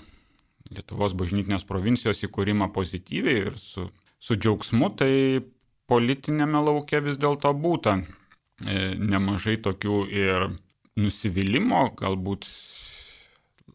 Lietuvos 0.71 1.17
bažnytinės 1.19 1.65
provincijos 1.67 2.21
įkūrimą 2.29 2.69
pozityviai 2.71 3.41
ir 3.49 3.57
su, 3.59 3.89
su 4.21 4.37
džiaugsmu, 4.37 4.93
tai 5.01 5.13
politinėme 5.91 6.61
laukia 6.63 7.01
vis 7.05 7.19
dėlto 7.21 7.53
būta 7.57 7.97
e, 7.99 8.05
nemažai 8.95 9.57
tokių 9.65 10.03
ir 10.13 10.51
nusivylimų, 11.01 11.83
galbūt 11.99 12.47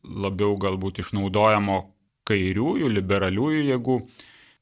labiau 0.06 0.56
galbūt 0.62 1.02
išnaudojamo 1.02 1.80
kairiųjų, 2.30 2.90
liberaliųjų 2.94 3.64
jėgų, 3.72 3.98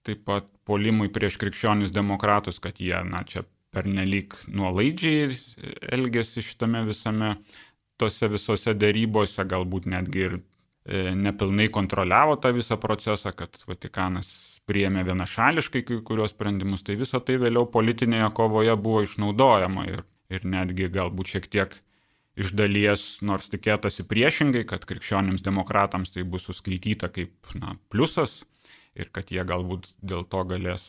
taip 0.07 0.23
pat 0.27 0.47
polimui 0.67 1.11
prieš 1.11 1.37
krikščionius 1.41 1.91
demokratus, 1.95 2.59
kad 2.63 2.79
jie, 2.79 2.95
na, 3.07 3.23
čia 3.27 3.43
pernelyg 3.73 4.35
nuolaidžiai 4.53 5.33
elgėsi 5.95 6.43
šitame 6.45 6.83
visame 6.87 7.33
tose 7.99 8.29
visose 8.31 8.73
dėrybose, 8.77 9.43
galbūt 9.49 9.87
netgi 9.91 10.25
ir 10.27 10.35
e, 10.37 11.13
nepilnai 11.15 11.69
kontroliavo 11.73 12.37
tą 12.41 12.53
visą 12.55 12.77
procesą, 12.81 13.33
kad 13.35 13.57
Vatikanas 13.67 14.52
priėmė 14.69 15.03
vienašališkai 15.07 15.83
kai 15.87 15.99
kurios 16.07 16.33
sprendimus, 16.33 16.83
tai 16.85 16.95
visa 16.99 17.19
tai 17.19 17.39
vėliau 17.41 17.67
politinėje 17.71 18.29
kovoje 18.37 18.75
buvo 18.79 19.03
išnaudojama 19.05 19.87
ir, 19.91 20.03
ir 20.31 20.45
netgi 20.47 20.89
galbūt 20.93 21.35
šiek 21.35 21.49
tiek 21.51 21.75
iš 22.39 22.53
dalies, 22.57 23.03
nors 23.21 23.51
tikėtasi 23.53 24.07
priešingai, 24.09 24.63
kad 24.69 24.87
krikščionims 24.89 25.45
demokratams 25.45 26.13
tai 26.15 26.25
bus 26.25 26.47
suskaityta 26.49 27.11
kaip 27.13 27.53
na, 27.59 27.75
pliusas 27.93 28.41
ir 28.97 29.09
kad 29.13 29.29
jie 29.33 29.43
galbūt 29.45 29.91
dėl 30.01 30.25
to 30.29 30.41
galės 30.49 30.85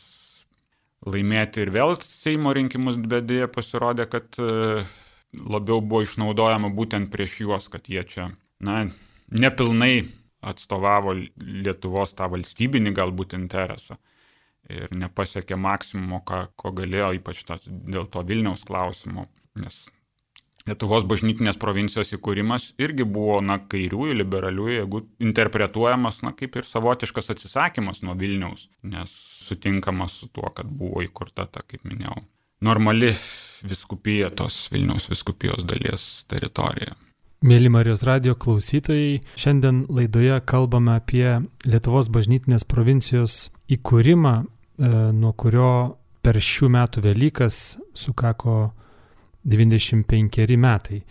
laimėti 1.05 1.65
ir 1.65 1.73
vėl 1.75 1.99
Seimo 2.05 2.55
rinkimus, 2.57 2.97
bet 2.97 3.27
dėja 3.29 3.49
pasirodė, 3.53 4.07
kad 4.09 4.39
e, 4.41 4.85
labiau 5.37 5.83
buvo 5.85 6.05
išnaudojama 6.07 6.71
būtent 6.73 7.11
prieš 7.13 7.41
juos, 7.45 7.69
kad 7.73 7.91
jie 7.93 8.05
čia, 8.09 8.31
na, 8.65 8.87
nepilnai 9.29 10.07
atstovavo 10.51 11.15
Lietuvos 11.17 12.15
tą 12.19 12.29
valstybinį 12.33 12.95
galbūt 12.97 13.37
interesą 13.39 13.99
ir 14.71 14.93
nepasiekė 14.97 15.59
maksimumo, 15.61 16.23
ką, 16.25 16.47
ko 16.57 16.73
galėjo, 16.77 17.11
ypač 17.19 17.43
tas, 17.49 17.67
dėl 17.67 18.07
to 18.09 18.23
Vilniaus 18.25 18.65
klausimo, 18.69 19.27
nes 19.61 19.85
Lietuvos 20.65 21.05
bažnytinės 21.05 21.59
provincijos 21.61 22.15
įkūrimas 22.17 22.71
irgi 22.81 23.05
buvo, 23.05 23.37
na, 23.45 23.59
kairiųjų, 23.69 24.15
liberaliųjų, 24.23 24.77
jeigu 24.79 25.03
interpretuojamas, 25.27 26.23
na, 26.25 26.33
kaip 26.33 26.57
ir 26.57 26.65
savotiškas 26.65 27.35
atsisakymas 27.35 28.01
nuo 28.01 28.15
Vilniaus, 28.17 28.71
nes 28.89 29.13
sutinkamas 29.45 30.17
su 30.23 30.31
tuo, 30.33 30.49
kad 30.57 30.71
buvo 30.71 31.05
įkurta 31.05 31.45
ta, 31.45 31.61
kaip 31.69 31.85
minėjau, 31.85 32.17
normali 32.65 33.13
viskupija 33.69 34.33
tos 34.33 34.71
Vilniaus 34.73 35.11
viskupijos 35.13 35.69
dalies 35.69 36.09
teritorija. 36.33 36.97
Mėly 37.43 37.69
Marijos 37.69 38.05
radio 38.07 38.37
klausytojai, 38.39 39.19
šiandien 39.37 39.83
laidoje 39.93 40.39
kalbame 40.49 40.95
apie 40.97 41.27
Lietuvos 41.67 42.09
bažnytinės 42.13 42.65
provincijos 42.65 43.49
įkūrimą, 43.75 44.35
e, 44.45 44.91
nuo 45.13 45.33
kurio 45.33 45.97
per 46.25 46.39
šių 46.41 46.71
metų 46.73 47.03
Velykas 47.05 47.79
sukako 47.93 48.73
95 49.45 50.57
metai. 50.57 51.03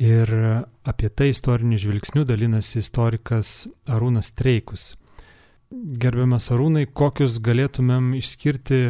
Ir 0.00 0.30
apie 0.84 1.08
tai 1.12 1.30
istoriniu 1.30 1.78
žvilgsniu 1.80 2.24
dalinasi 2.24 2.80
istorikas 2.80 3.68
Arūnas 3.88 4.32
Treikus. 4.32 4.94
Gerbiamas 5.70 6.50
Arūnai, 6.50 6.86
kokius 6.88 7.38
galėtumėm 7.44 8.14
išskirti 8.18 8.80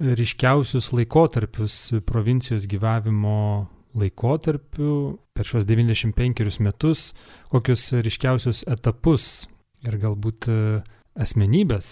ryškiausius 0.00 0.92
laikotarpius 0.94 1.76
provincijos 2.06 2.66
gyvavimo 2.70 3.68
laikotarpių 3.98 4.92
per 5.36 5.48
šios 5.48 5.66
95 5.68 6.60
metus, 6.64 7.10
kokius 7.52 7.90
ryškiausius 8.04 8.64
etapus 8.70 9.48
ir 9.86 9.98
galbūt 10.02 10.48
asmenybės 11.18 11.90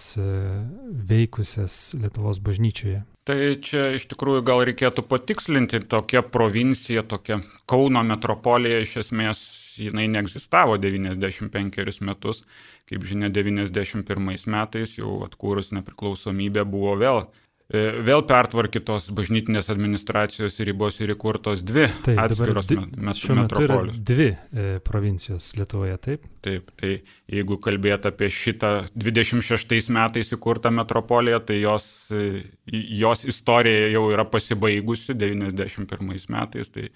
veikusias 1.11 1.97
Lietuvos 1.99 2.39
bažnyčioje. 2.43 3.03
Tai 3.27 3.39
čia 3.59 3.89
iš 3.97 4.07
tikrųjų 4.13 4.45
gal 4.47 4.63
reikėtų 4.69 5.03
patikslinti, 5.11 5.83
tokia 5.91 6.23
provincija, 6.23 7.03
tokia 7.03 7.41
Kauno 7.67 8.05
metropolija 8.07 8.85
iš 8.85 9.01
esmės 9.03 9.41
jinai 9.83 10.07
neegzistavo 10.13 10.79
95 10.79 12.01
metus. 12.07 12.45
Kaip 12.87 13.03
žinia, 13.03 13.33
91 13.35 14.47
metais 14.47 14.95
jau 14.95 15.19
atkūrus 15.27 15.73
nepriklausomybę 15.75 16.63
buvo 16.71 16.95
vėl 17.03 17.27
E, 17.27 17.46
vėl 17.67 18.23
pertvarkytos 18.23 19.09
bažnytinės 19.17 19.73
administracijos 19.73 20.61
ribos 20.69 21.01
ir 21.01 21.11
įkurtos 21.17 21.65
dvi 21.67 21.89
taip, 22.07 22.21
atskiros 22.23 22.69
met, 22.71 22.93
metropolijos. 23.41 23.97
Dvi 24.07 24.29
e, 24.31 24.67
provincijos 24.87 25.49
Lietuvoje, 25.59 25.97
taip? 26.05 26.29
Taip, 26.47 26.71
tai 26.79 26.93
jeigu 27.27 27.59
kalbėt 27.63 28.07
apie 28.07 28.29
šitą 28.31 28.71
26 28.95 29.91
metais 29.97 30.31
įkurtą 30.37 30.71
metropoliją, 30.77 31.41
tai 31.49 31.59
jos, 31.59 31.89
e, 32.15 32.45
jos 32.71 33.27
istorija 33.27 33.91
jau 33.97 34.05
yra 34.15 34.29
pasibaigusi 34.31 35.17
91 35.19 36.31
metais, 36.37 36.71
tai 36.71 36.87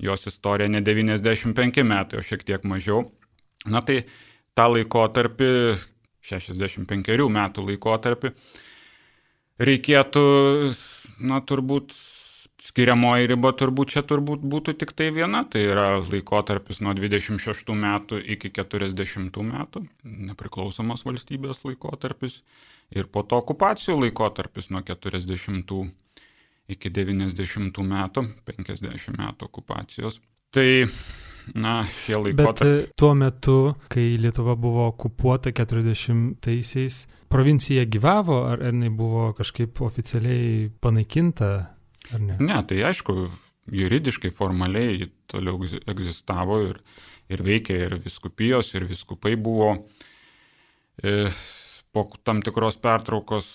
jos 0.00 0.24
istorija 0.30 0.70
ne 0.72 0.80
95 0.80 1.84
metai, 1.84 2.22
o 2.22 2.24
šiek 2.24 2.46
tiek 2.48 2.64
mažiau. 2.64 3.10
Na 3.68 3.84
tai 3.84 4.06
tą 4.56 4.70
laikotarpį, 4.72 5.52
65 6.24 7.28
metų 7.28 7.66
laikotarpį, 7.68 8.32
reikėtų, 9.58 10.22
na, 11.26 11.40
turbūt 11.42 11.94
skiriamoji 12.68 13.28
riba 13.30 13.52
turbūt 13.56 13.94
čia 13.94 14.02
turbūt 14.06 14.42
būtų 14.44 14.74
tik 14.80 14.92
tai 14.98 15.08
viena, 15.14 15.44
tai 15.48 15.64
yra 15.70 15.86
laikotarpis 16.02 16.82
nuo 16.84 16.92
26 16.96 17.72
metų 17.74 18.18
iki 18.34 18.50
40 18.54 19.38
metų, 19.48 19.84
nepriklausomos 20.28 21.06
valstybės 21.06 21.62
laikotarpis, 21.64 22.42
ir 22.94 23.08
po 23.12 23.24
to 23.24 23.40
okupacijų 23.42 23.98
laikotarpis 24.02 24.70
nuo 24.74 24.82
40 24.86 25.78
iki 26.68 26.92
90 26.92 27.86
metų, 27.94 28.26
50 28.50 29.16
metų 29.16 29.48
okupacijos. 29.48 30.20
Tai 30.52 30.68
na, 31.54 31.80
šie 32.02 32.18
laikotarpiai. 32.18 32.82
Bet 32.84 32.96
tuo 32.98 33.12
metu, 33.18 33.58
kai 33.92 34.16
Lietuva 34.20 34.56
buvo 34.58 34.88
okupuota 34.90 35.52
40-aisiais, 35.54 37.00
provincija 37.32 37.84
gyvavo, 37.88 38.42
ar 38.52 38.64
jinai 38.68 38.90
buvo 38.94 39.30
kažkaip 39.38 39.82
oficialiai 39.86 40.68
panaikinta, 40.80 41.52
ar 42.12 42.24
ne? 42.24 42.38
Ne, 42.40 42.58
tai 42.68 42.82
aišku, 42.90 43.16
juridiškai, 43.72 44.32
formaliai 44.34 45.08
toliau 45.30 45.60
egzistavo 45.88 46.60
ir, 46.70 46.82
ir 47.32 47.44
veikė 47.44 47.80
ir 47.86 47.98
viskupijos, 48.04 48.72
ir 48.76 48.88
viskupai 48.88 49.36
buvo 49.36 49.74
e, 51.02 51.28
po 51.92 52.06
tam 52.24 52.42
tikros 52.44 52.80
pertraukos 52.82 53.50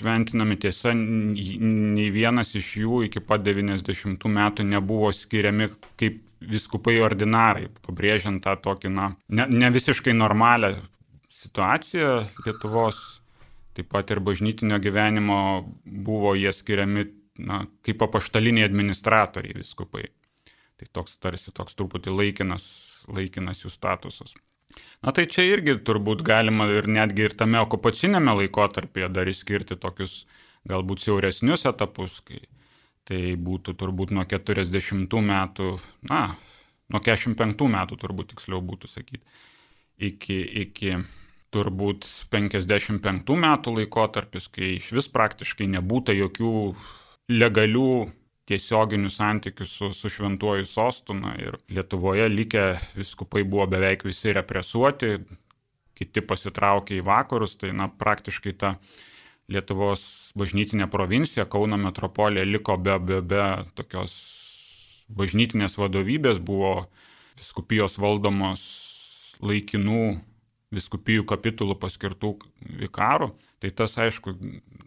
šventinami 0.00 0.56
tiesa, 0.60 0.94
nei 0.96 2.08
vienas 2.14 2.54
iš 2.56 2.72
jų 2.80 3.04
iki 3.08 3.20
pat 3.20 3.44
90 3.44 4.24
metų 4.32 4.64
nebuvo 4.70 5.10
skiriami 5.12 5.68
kaip 6.00 6.22
viskupai 6.40 6.98
ordinarai, 7.04 7.68
pabrėžiant 7.84 8.42
tą 8.44 8.56
tokį, 8.64 8.92
na, 8.94 9.10
ne, 9.28 9.46
ne 9.50 9.70
visiškai 9.72 10.14
normalią 10.16 10.74
situaciją 11.30 12.12
Lietuvos, 12.44 13.00
taip 13.76 13.90
pat 13.92 14.10
ir 14.10 14.22
bažnytinio 14.24 14.80
gyvenimo 14.82 15.40
buvo 15.84 16.34
jie 16.38 16.52
skiriami, 16.54 17.06
na, 17.46 17.64
kaip 17.86 18.02
apaštaliniai 18.06 18.66
administratoriai 18.68 19.60
viskupai. 19.60 20.08
Tai 20.80 20.88
toks 20.96 21.18
tarsi 21.20 21.52
toks 21.52 21.76
truputį 21.76 22.14
laikinas, 22.16 22.64
laikinas 23.12 23.64
jų 23.64 23.72
statusas. 23.72 24.32
Na 25.04 25.12
tai 25.16 25.26
čia 25.28 25.44
irgi 25.48 25.74
turbūt 25.84 26.22
galima 26.24 26.68
ir 26.72 26.88
netgi 26.88 27.26
ir 27.26 27.34
tame 27.36 27.60
okupacinėme 27.60 28.32
laikotarpyje 28.42 29.08
dar 29.12 29.28
įskirti 29.28 29.76
tokius 29.80 30.24
galbūt 30.68 31.02
siauresnius 31.04 31.66
etapus, 31.68 32.20
kai 32.24 32.40
Tai 33.10 33.20
būtų 33.42 33.74
turbūt 33.74 34.12
nuo 34.14 34.22
40 34.22 35.16
metų, 35.26 35.72
na, 36.06 36.20
nuo 36.94 37.00
45 37.02 37.66
metų 37.74 37.98
turbūt 37.98 38.30
tiksliau 38.34 38.60
būtų 38.62 38.90
sakyti, 38.90 39.24
iki, 39.98 40.36
iki 40.62 40.94
turbūt 41.50 42.06
55 42.30 43.34
metų 43.42 43.74
laikotarpis, 43.80 44.46
kai 44.54 44.76
iš 44.76 44.92
vis 44.94 45.10
praktiškai 45.10 45.66
nebūtų 45.74 46.14
jokių 46.20 46.54
legalių 47.34 47.90
tiesioginių 48.50 49.10
santykių 49.14 49.66
su, 49.66 49.90
su 49.94 50.10
šventuoju 50.10 50.66
sostu. 50.66 51.14
Na, 51.14 51.34
ir 51.38 51.58
Lietuvoje 51.70 52.26
likę 52.30 52.64
viskupai 52.98 53.44
buvo 53.46 53.68
beveik 53.70 54.04
visi 54.06 54.34
represuoti, 54.34 55.16
kiti 55.98 56.24
pasitraukė 56.24 56.98
į 56.98 57.06
vakarus, 57.06 57.56
tai 57.60 57.74
na, 57.76 57.90
praktiškai 57.90 58.54
ta 58.58 58.74
Lietuvos 59.50 60.02
bažnytinė 60.38 60.86
provincija, 60.90 61.48
Kauno 61.50 61.78
metropolija 61.80 62.46
liko 62.46 62.76
be, 62.78 62.96
be, 63.02 63.20
be 63.20 63.44
tokios 63.78 64.14
bažnytinės 65.10 65.74
vadovybės, 65.80 66.38
buvo 66.38 66.86
viskupijos 67.38 67.98
valdomos 67.98 68.62
laikinų 69.42 70.20
viskupijų 70.70 71.24
kapitulų 71.26 71.74
paskirtų 71.82 72.36
vikarų. 72.84 73.32
Tai 73.60 73.70
tas, 73.76 73.96
aišku, 74.00 74.32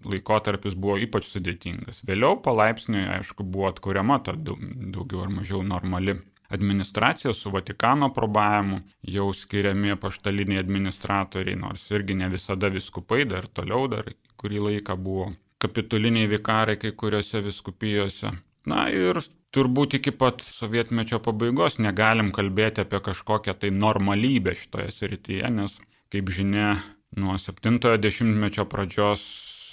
laikotarpis 0.10 0.78
buvo 0.80 0.96
ypač 1.02 1.28
sudėtingas. 1.30 2.02
Vėliau 2.08 2.40
palaipsniui, 2.42 3.04
aišku, 3.20 3.46
buvo 3.46 3.68
atkuriama 3.70 4.22
ta 4.24 4.34
daugiau 4.38 5.26
ar 5.26 5.34
mažiau 5.34 5.62
normali 5.68 6.16
administracija 6.54 7.34
su 7.34 7.52
Vatikano 7.52 8.12
probavimu, 8.14 8.80
jau 9.16 9.30
skiriami 9.34 9.96
paštaliniai 10.00 10.62
administratoriai, 10.62 11.60
nors 11.60 11.86
irgi 11.92 12.18
ne 12.20 12.30
visada 12.30 12.70
viskupai, 12.74 13.24
dar 13.30 13.48
toliau 13.48 13.88
dar 13.92 14.10
kurį 14.38 14.62
laiką 14.68 14.98
buvo 15.00 15.32
kapituliniai 15.64 16.30
vikarai 16.32 16.78
kai 16.80 16.92
kuriuose 16.92 17.42
viskupijose. 17.46 18.34
Na 18.70 18.88
ir 18.92 19.20
turbūt 19.54 19.98
iki 20.00 20.14
pat 20.16 20.42
sovietmečio 20.44 21.20
pabaigos 21.24 21.80
negalim 21.84 22.32
kalbėti 22.36 22.84
apie 22.84 23.00
kažkokią 23.04 23.56
tai 23.60 23.72
normalybę 23.76 24.56
šitoje 24.60 24.92
srityje, 24.96 25.50
nes, 25.54 25.78
kaip 26.14 26.32
žinia, 26.34 26.76
nuo 27.20 27.38
70-ojo 27.38 28.00
dešimtmečio 28.02 28.66
pradžios 28.70 29.24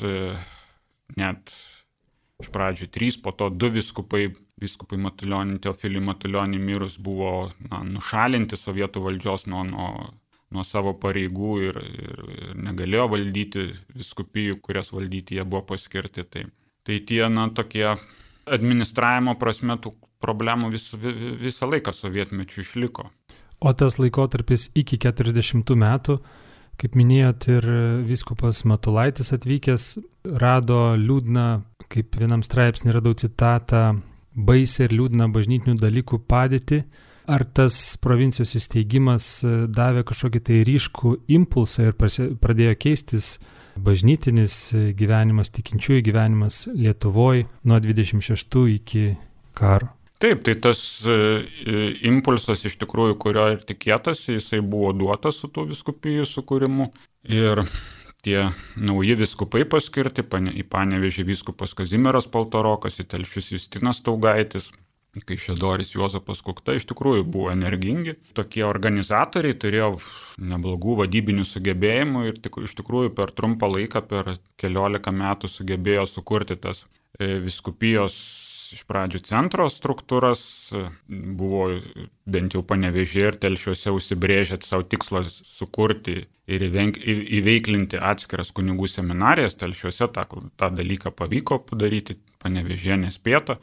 e, 0.04 0.34
net 1.16 1.54
iš 2.40 2.50
pradžių 2.52 2.88
trys, 2.92 3.18
po 3.20 3.32
to 3.36 3.50
du 3.52 3.70
viskupai, 3.72 4.30
viskupai 4.60 4.98
Matulionį, 5.00 5.58
Teofilį 5.64 6.02
Matulionį 6.04 6.60
mirus 6.62 6.98
buvo 7.00 7.50
na, 7.70 7.82
nušalinti 7.86 8.58
sovietų 8.60 9.04
valdžios 9.08 9.46
nuo, 9.50 9.64
nuo 9.68 9.92
nuo 10.50 10.64
savo 10.66 10.94
pareigų 10.98 11.52
ir, 11.68 11.78
ir, 11.78 12.22
ir 12.34 12.54
negalėjo 12.66 13.06
valdyti 13.12 13.66
viskupijų, 13.94 14.58
kurias 14.64 14.90
valdyti 14.94 15.38
jie 15.38 15.46
buvo 15.46 15.62
paskirti. 15.72 16.26
Tai, 16.26 16.44
tai 16.86 16.98
tie, 17.06 17.22
na, 17.30 17.48
tokie 17.54 17.86
administravimo 18.50 19.36
prasme 19.38 19.78
tų 19.82 19.94
problemų 20.20 20.72
vis, 20.74 20.90
vis, 20.98 21.22
visą 21.46 21.70
laiką 21.70 21.94
sovietmečių 21.94 22.64
išliko. 22.64 23.08
O 23.60 23.72
tas 23.76 23.98
laikotarpis 24.00 24.70
iki 24.78 24.98
40 25.00 25.76
metų, 25.78 26.18
kaip 26.80 26.96
minėjot, 26.96 27.46
ir 27.52 27.66
viskupas 28.08 28.64
Matulaitis 28.68 29.34
atvykęs 29.36 29.90
rado 30.40 30.80
liūdną, 30.98 31.48
kaip 31.92 32.16
vienam 32.16 32.42
straipsnį 32.42 32.96
radau 32.96 33.12
citatą, 33.14 34.00
baisę 34.46 34.88
ir 34.88 34.96
liūdną 34.96 35.30
bažnytinių 35.34 35.78
dalykų 35.80 36.22
padėtį 36.30 36.84
Ar 37.30 37.44
tas 37.44 37.76
provincijos 38.02 38.56
įsteigimas 38.58 39.26
e, 39.44 39.50
davė 39.70 40.02
kažkokį 40.08 40.40
tai 40.48 40.56
ryškų 40.66 41.12
impulsą 41.36 41.90
ir 41.90 41.94
pradėjo 42.42 42.74
keistis 42.80 43.36
bažnytinis 43.78 44.56
e, 44.74 44.82
gyvenimas, 44.98 45.52
tikinčiųjų 45.54 46.02
gyvenimas 46.08 46.64
Lietuvoje 46.74 47.46
nuo 47.70 47.78
26 47.84 48.64
iki 48.74 49.04
karo? 49.58 49.92
Taip, 50.20 50.42
tai 50.44 50.56
tas 50.58 50.80
e, 51.06 51.20
impulsas 52.10 52.66
iš 52.66 52.80
tikrųjų, 52.82 53.14
kurio 53.22 53.46
ir 53.54 53.62
tikėtasi, 53.68 54.34
jisai 54.40 54.58
buvo 54.60 54.90
duotas 54.96 55.38
su 55.40 55.48
tų 55.54 55.70
viskupijų 55.70 56.26
sukūrimu. 56.28 56.90
Ir 57.30 57.62
tie 58.24 58.50
nauji 58.80 59.16
viskupai 59.20 59.64
paskirti, 59.68 60.24
į 60.24 60.66
Panevežį 60.70 61.26
viskupas 61.28 61.74
Kazimieras 61.78 62.28
Paltarokas, 62.30 63.00
į 63.00 63.08
Telšius 63.10 63.52
Justinas 63.54 64.02
Taugaitis, 64.04 64.70
kai 65.26 65.36
Šedoris 65.40 65.94
Juozapas 65.96 66.42
Kukta 66.46 66.76
iš 66.78 66.86
tikrųjų 66.92 67.24
buvo 67.26 67.50
energingi. 67.50 68.14
Tokie 68.36 68.62
organizatoriai 68.66 69.56
turėjo 69.58 69.96
neblogų 70.38 71.00
vadybinių 71.02 71.46
sugebėjimų 71.48 72.26
ir 72.28 72.38
tik, 72.44 72.60
iš 72.62 72.76
tikrųjų 72.78 73.14
per 73.16 73.34
trumpą 73.34 73.70
laiką, 73.72 74.04
per 74.06 74.36
keliolika 74.60 75.10
metų 75.10 75.50
sugebėjo 75.50 76.06
sukurti 76.06 76.56
tas 76.62 76.84
e, 77.18 77.40
viskupijos 77.42 78.20
iš 78.74 78.84
pradžių 78.88 79.20
centro 79.26 79.66
struktūras, 79.70 80.42
buvo 81.08 81.64
bent 82.30 82.54
jau 82.56 82.62
panevežė 82.66 83.26
ir 83.28 83.38
telšiuose 83.42 83.92
užsibrėžę 83.96 84.60
savo 84.66 84.86
tikslą 84.90 85.24
sukurti 85.30 86.24
ir 86.50 86.64
įveiklinti 86.66 88.00
atskiras 88.00 88.52
kunigų 88.56 88.88
seminarijas, 88.90 89.58
telšiuose 89.60 90.10
tą, 90.14 90.26
tą 90.58 90.70
dalyką 90.74 91.12
pavyko 91.16 91.60
padaryti, 91.70 92.18
panevežė 92.42 92.98
nespėta 93.04 93.60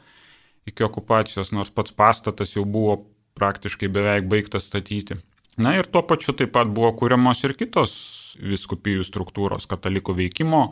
iki 0.68 0.84
okupacijos, 0.84 1.52
nors 1.56 1.72
pats 1.72 1.94
pastatas 1.96 2.54
jau 2.56 2.64
buvo 2.68 3.00
praktiškai 3.38 3.88
beveik 3.92 4.28
baigtas 4.28 4.68
statyti. 4.68 5.16
Na 5.58 5.74
ir 5.78 5.88
tuo 5.90 6.04
pačiu 6.06 6.34
taip 6.38 6.52
pat 6.54 6.70
buvo 6.70 6.92
kūriamos 7.00 7.40
ir 7.46 7.56
kitos 7.58 7.94
viskupijų 8.38 9.06
struktūros, 9.06 9.66
katalikų 9.70 10.14
veikimo 10.20 10.68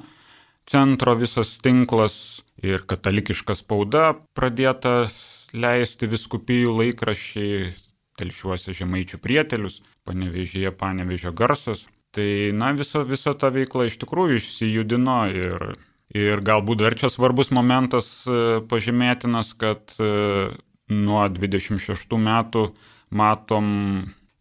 centro 0.70 1.14
visas 1.18 1.56
tinklas 1.62 2.42
ir 2.62 2.84
katalikiška 2.88 3.56
spauda 3.58 4.14
pradėta 4.36 5.08
leisti 5.56 6.08
viskupijų 6.10 6.74
laikraščiai, 6.80 7.72
telšiuose 8.16 8.74
žemaičių 8.76 9.20
prietelius, 9.22 9.82
panevežėje 10.08 10.72
panevežio 10.76 11.32
garsas. 11.36 11.86
Tai, 12.16 12.28
na, 12.56 12.72
visa, 12.72 13.02
visa 13.04 13.34
ta 13.36 13.50
veikla 13.52 13.90
iš 13.90 13.98
tikrųjų 14.00 14.40
išsijudino 14.40 15.18
ir 15.36 15.66
Ir 16.14 16.40
galbūt 16.44 16.84
dar 16.84 16.94
čia 16.94 17.10
svarbus 17.10 17.50
momentas 17.50 18.06
e, 18.30 18.60
pažymėtinas, 18.70 19.50
kad 19.58 19.90
e, 19.98 20.54
nuo 20.92 21.24
26 21.26 22.14
metų 22.22 22.68
matom 23.10 23.66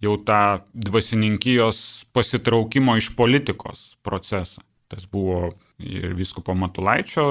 jau 0.03 0.13
tą 0.21 0.61
dvasininkijos 0.71 2.05
pasitraukimo 2.13 2.97
iš 3.01 3.09
politikos 3.17 3.95
procesą. 4.05 4.61
Tas 4.95 5.07
buvo 5.11 5.49
ir 5.83 6.13
viskupo 6.15 6.55
Matulaičio 6.55 7.25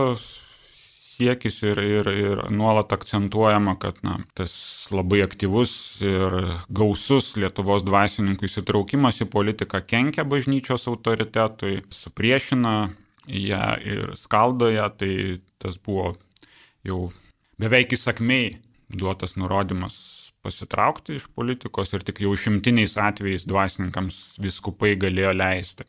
siekis 1.14 1.60
ir, 1.64 1.78
ir, 1.78 2.08
ir 2.10 2.42
nuolat 2.54 2.92
akcentuojama, 2.92 3.76
kad 3.82 4.00
na, 4.06 4.18
tas 4.36 4.54
labai 4.94 5.22
aktyvus 5.24 5.74
ir 6.04 6.34
gausus 6.74 7.34
Lietuvos 7.38 7.84
dvasininkų 7.86 8.48
įsitraukimas 8.48 9.22
į 9.24 9.28
politiką 9.32 9.80
kenkia 9.86 10.26
bažnyčios 10.28 10.88
autoritetui, 10.90 11.82
supriešina 11.94 12.74
ją 13.30 13.68
ir 13.94 14.12
skaldo 14.20 14.68
ją, 14.74 14.90
tai 14.98 15.14
tas 15.62 15.78
buvo 15.80 16.12
jau 16.84 17.08
beveik 17.62 17.94
įsakmiai 17.96 18.52
duotas 18.92 19.38
nurodymas 19.40 19.96
pasitraukti 20.44 21.16
iš 21.16 21.30
politikos 21.32 21.94
ir 21.96 22.04
tik 22.04 22.20
jau 22.26 22.34
šimtiniais 22.36 22.98
atvejais 23.00 23.46
dvasininkams 23.48 24.18
viskupai 24.44 24.92
galėjo 25.00 25.32
leisti 25.38 25.86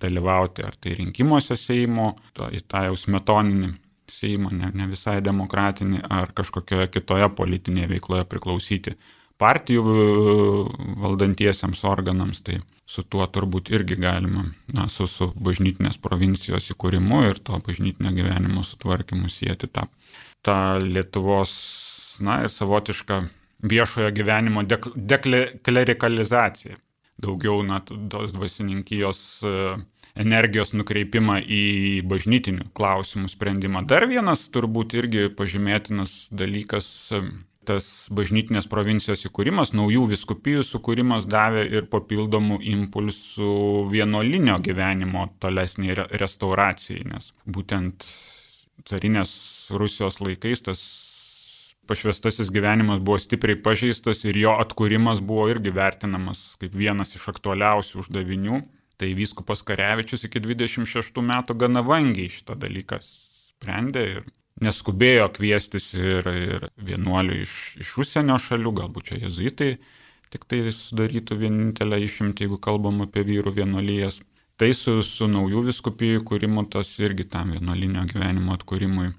dalyvauti 0.00 0.64
ar 0.66 0.76
tai 0.80 0.96
rinkimuose 0.98 1.56
Seimo, 1.58 2.14
to, 2.36 2.48
į 2.54 2.64
tą 2.68 2.86
jau 2.88 2.96
smetoninį 2.98 3.74
Seimą, 4.08 4.50
ne, 4.56 4.70
ne 4.72 4.88
visai 4.88 5.18
demokratinį, 5.24 6.00
ar 6.08 6.32
kažkokioje 6.36 6.88
kitoje 6.94 7.28
politinėje 7.36 7.90
veikloje 7.90 8.24
priklausyti 8.30 8.94
partijų 9.38 9.82
valdantiesiems 11.02 11.84
organams. 11.86 12.40
Tai 12.46 12.56
su 12.88 13.04
tuo 13.04 13.26
turbūt 13.28 13.68
irgi 13.76 13.98
galima, 14.00 14.46
na, 14.72 14.86
su, 14.88 15.06
su 15.10 15.28
bažnytinės 15.36 16.00
provincijos 16.00 16.70
įkūrimu 16.72 17.20
ir 17.28 17.42
to 17.44 17.60
bažnytinio 17.66 18.14
gyvenimo 18.16 18.64
sutvarkymu 18.64 19.28
sieti 19.32 19.68
tą, 19.68 19.84
tą 20.40 20.56
Lietuvos, 20.80 21.52
na, 22.24 22.40
ir 22.46 22.52
savotišką 22.52 23.20
viešojo 23.68 24.10
gyvenimo 24.16 24.64
dek, 24.64 24.88
deklerikalizaciją. 24.96 26.78
Daugiau, 27.18 27.62
na, 27.66 27.80
tos 27.82 28.32
dvasininkijos 28.36 29.20
e, 29.42 29.54
energijos 30.22 30.72
nukreipimą 30.76 31.40
į 31.42 31.64
bažnytinių 32.06 32.70
klausimų 32.78 33.30
sprendimą. 33.32 33.82
Dar 33.90 34.06
vienas 34.10 34.46
turbūt 34.54 34.94
irgi 34.98 35.28
pažymėtinas 35.38 36.28
dalykas 36.30 36.88
tas 37.68 38.08
bažnytinės 38.14 38.68
provincijos 38.70 39.26
įkūrimas, 39.28 39.74
naujų 39.76 40.06
viskupijų 40.14 40.64
sukūrimas 40.64 41.26
davė 41.28 41.66
ir 41.68 41.88
papildomų 41.92 42.62
impulsų 42.72 43.50
vienolinio 43.92 44.56
gyvenimo 44.64 45.26
tolesniai 45.42 45.96
restauracijai, 46.22 47.04
nes 47.12 47.32
būtent 47.44 48.06
carinės 48.88 49.32
Rusijos 49.74 50.20
laikais 50.24 50.64
tas 50.64 50.80
pašvestasis 51.88 52.52
gyvenimas 52.54 53.00
buvo 53.04 53.18
stipriai 53.22 53.58
pažeistas 53.64 54.24
ir 54.28 54.38
jo 54.38 54.54
atkūrimas 54.62 55.22
buvo 55.24 55.48
irgi 55.52 55.72
vertinamas 55.74 56.42
kaip 56.60 56.76
vienas 56.76 57.14
iš 57.16 57.28
aktualiausių 57.34 58.02
uždavinių. 58.04 58.64
Tai 58.98 59.12
vyskupas 59.14 59.62
Karevičius 59.62 60.26
iki 60.26 60.42
26 60.42 61.22
metų 61.22 61.54
gana 61.54 61.84
vangiai 61.86 62.32
šitą 62.34 62.56
dalyką 62.58 62.98
sprendė 63.04 64.02
ir 64.16 64.24
neskubėjo 64.64 65.28
kviestis 65.36 65.92
ir, 65.94 66.26
ir 66.26 66.66
vienuolių 66.82 67.36
iš, 67.44 67.52
iš 67.84 67.92
užsienio 68.02 68.40
šalių, 68.42 68.74
galbūt 68.80 69.12
čia 69.12 69.20
jezuitai 69.22 69.76
tik 70.32 70.44
tai 70.50 70.64
sudarytų 70.74 71.38
vienintelę 71.40 72.00
išimtį, 72.04 72.44
jeigu 72.44 72.58
kalbam 72.60 73.00
apie 73.06 73.24
vyrų 73.24 73.54
vienuolijas. 73.62 74.20
Tai 74.58 74.72
su, 74.74 74.98
su 75.06 75.28
naujų 75.30 75.62
viskupijų 75.68 76.24
kūrimu 76.26 76.66
tas 76.72 76.90
irgi 76.98 77.28
tam 77.30 77.54
vienuolinio 77.54 78.02
gyvenimo 78.10 78.56
atkūrimui 78.58 79.12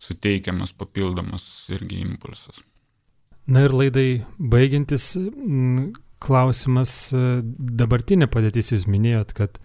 suteikiamas 0.00 0.72
papildomas 0.72 1.44
irgi 1.74 2.00
impulsas. 2.02 2.62
Na 3.50 3.64
ir 3.66 3.74
laidai 3.74 4.22
baigiantis 4.38 5.12
klausimas, 6.20 6.92
dabartinė 7.80 8.28
padėtis 8.30 8.72
jūs 8.74 8.86
minėjot, 8.90 9.32
kad 9.36 9.56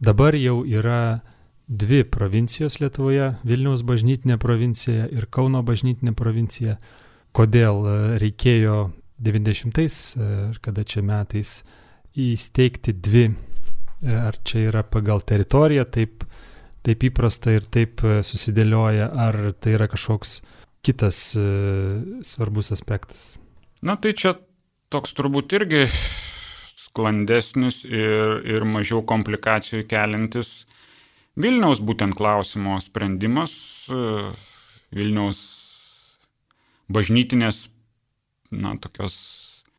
dabar 0.00 0.36
jau 0.36 0.60
yra 0.68 1.22
dvi 1.66 2.04
provincijos 2.04 2.80
Lietuvoje- 2.80 3.34
Vilniaus 3.48 3.82
bažnytinė 3.82 4.38
provincija 4.38 5.08
ir 5.10 5.26
Kauno 5.26 5.62
bažnytinė 5.62 6.14
provincija. 6.14 6.78
Kodėl 7.34 7.82
e, 7.84 8.18
reikėjo 8.22 8.92
90-ais, 9.22 10.16
e, 10.16 10.28
kada 10.62 10.84
čia 10.84 11.02
metais, 11.02 11.64
įsteigti 12.16 12.94
dvi, 12.94 13.26
e, 13.26 14.14
ar 14.14 14.38
čia 14.44 14.70
yra 14.70 14.82
pagal 14.82 15.20
teritoriją, 15.20 15.84
taip, 15.90 16.15
taip 16.86 17.08
įprasta 17.10 17.56
ir 17.56 17.66
taip 17.72 18.00
susidėlioja, 18.02 19.10
ar 19.10 19.40
tai 19.58 19.74
yra 19.74 19.88
kažkoks 19.90 20.38
kitas 20.86 21.18
svarbus 22.22 22.70
aspektas. 22.74 23.34
Na 23.82 23.98
tai 23.98 24.14
čia 24.14 24.36
toks 24.94 25.16
turbūt 25.18 25.56
irgi 25.58 25.84
sklandesnis 26.78 27.82
ir, 27.84 28.38
ir 28.46 28.64
mažiau 28.70 29.02
komplikacijų 29.06 29.84
keliantis 29.90 30.62
Vilniaus 31.36 31.82
būtent 31.84 32.16
klausimo 32.16 32.78
sprendimas, 32.80 33.52
e, 33.92 34.30
Vilniaus 34.96 35.40
bažnytinės, 36.88 37.66
na, 38.56 38.72
tokios 38.80 39.16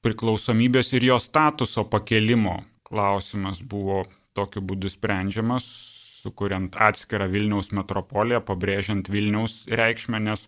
priklausomybės 0.05 0.93
ir 0.93 1.07
jo 1.07 1.17
statuso 1.17 1.87
pakelimo 1.89 2.59
klausimas 2.85 3.63
buvo 3.65 4.03
tokiu 4.37 4.61
būdu 4.61 4.91
sprendžiamas, 4.93 5.65
sukuriant 6.23 6.77
atskirą 6.89 7.29
Vilniaus 7.31 7.71
metropoliją, 7.75 8.41
pabrėžiant 8.45 9.09
Vilniaus 9.13 9.65
reikšmę, 9.69 10.21
nes, 10.29 10.45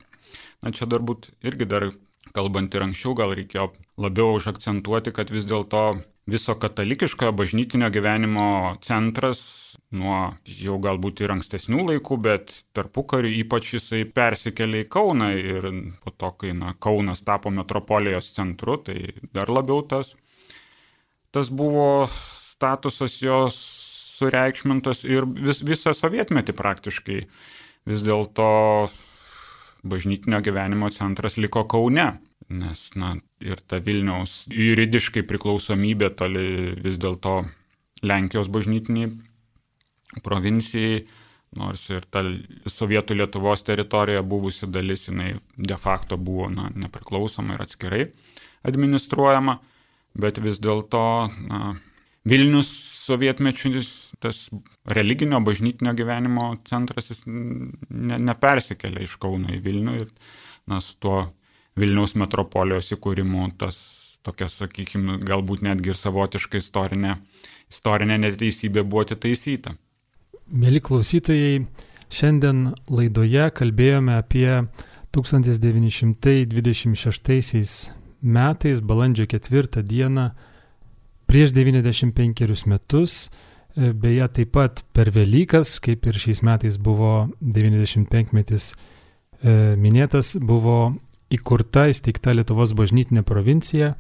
na, 0.64 0.74
čia 0.76 0.90
darbūt 0.90 1.32
irgi 1.46 1.70
dar 1.70 1.90
kalbant 2.36 2.74
ir 2.76 2.86
anksčiau, 2.86 3.16
gal 3.18 3.34
reikėjo 3.38 3.70
labiau 4.02 4.36
užakcentuoti, 4.38 5.14
kad 5.16 5.32
vis 5.34 5.48
dėlto 5.50 5.84
viso 6.30 6.54
katalikiškojo 6.62 7.32
bažnytinio 7.34 7.90
gyvenimo 7.94 8.46
centras 8.86 9.42
nuo 9.96 10.36
jau 10.46 10.78
galbūt 10.82 11.24
ir 11.24 11.34
ankstesnių 11.34 11.86
laikų, 11.88 12.18
bet 12.22 12.54
tarpukariu 12.78 13.32
ypač 13.40 13.74
jisai 13.76 14.04
persikėlė 14.06 14.84
į 14.84 14.90
Kauną 14.94 15.32
ir 15.38 15.70
po 16.04 16.14
to, 16.14 16.32
kai 16.44 16.54
na, 16.58 16.76
Kaunas 16.78 17.24
tapo 17.26 17.50
metropolijos 17.54 18.30
centru, 18.36 18.78
tai 18.78 19.16
dar 19.34 19.50
labiau 19.50 19.82
tas, 19.82 20.14
tas 21.34 21.50
buvo 21.50 22.06
statusas 22.14 23.18
jos 23.24 23.58
sureikšmintas 24.20 25.06
ir 25.08 25.28
vis, 25.40 25.64
visą 25.66 25.96
sovietmetį 25.96 26.56
praktiškai 26.58 27.20
vis 27.90 28.04
dėlto 28.06 28.50
bažnytinio 29.90 30.42
gyvenimo 30.44 30.90
centras 30.94 31.40
liko 31.40 31.66
Kaune. 31.70 32.12
Nes, 32.50 32.88
na, 32.98 33.14
ir 33.46 33.60
ta 33.70 33.78
Vilniaus 33.84 34.48
juridiškai 34.50 35.22
priklausomybė 35.30 36.10
toli 36.18 36.74
vis 36.82 36.98
dėlto 36.98 37.44
Lenkijos 38.02 38.50
bažnytiniai 38.50 39.12
provincijai 40.26 41.04
nors 41.58 41.84
ir 41.90 42.06
ta 42.12 42.22
Sovietų 42.70 43.18
Lietuvos 43.18 43.64
teritorija 43.66 44.22
buvusi 44.26 44.70
dalis, 44.70 45.08
jinai 45.10 45.34
de 45.58 45.78
facto 45.78 46.18
buvo 46.18 46.50
na, 46.54 46.70
nepriklausoma 46.76 47.56
ir 47.56 47.66
atskirai 47.66 48.04
administruojama, 48.70 49.58
bet 50.20 50.40
vis 50.44 50.60
dėlto 50.62 51.02
Vilnius 52.30 52.70
sovietmečių 53.10 53.72
tas 54.24 54.38
religinio 54.90 55.40
bažnytinio 55.44 55.94
gyvenimo 55.98 56.46
centras 56.70 57.06
jis 57.12 57.22
ne, 57.28 58.18
nepersikėlė 58.30 59.00
iš 59.06 59.14
Kauno 59.22 59.50
į 59.56 59.60
Vilnių 59.66 59.94
ir 60.00 60.08
na, 60.70 60.76
su 60.84 60.94
tuo 61.02 61.18
Vilniaus 61.80 62.14
metropolijos 62.20 62.88
įkūrimu 62.96 63.42
tas 63.60 63.76
tokia, 64.26 64.48
sakykime, 64.52 65.18
galbūt 65.26 65.60
netgi 65.66 65.90
ir 65.94 65.98
savotiška 65.98 66.58
istorinė, 66.60 67.12
istorinė 67.72 68.18
neteisybė 68.26 68.82
buvo 68.84 69.02
atitaisyta. 69.06 69.70
Mėly 70.50 70.82
klausytojai, 70.84 71.68
šiandien 72.12 72.74
laidoje 72.90 73.52
kalbėjome 73.56 74.14
apie 74.18 74.64
1926 75.16 77.94
metais, 78.22 78.82
balandžio 78.82 79.26
4 79.30 79.84
dieną, 79.86 80.32
prieš 81.30 81.54
95 81.54 82.66
metus, 82.66 83.30
e, 83.78 83.94
beje 83.94 84.28
taip 84.34 84.56
pat 84.58 84.82
per 84.94 85.12
Velykas, 85.14 85.78
kaip 85.84 86.08
ir 86.10 86.18
šiais 86.18 86.42
metais 86.42 86.80
buvo 86.82 87.30
95 87.42 88.34
metis 88.34 88.72
e, 88.74 89.76
minėtas, 89.78 90.34
buvo 90.42 90.96
įkurta, 91.30 91.86
įsteigta 91.94 92.34
Lietuvos 92.34 92.74
bažnytinė 92.74 93.22
provincija. 93.22 93.94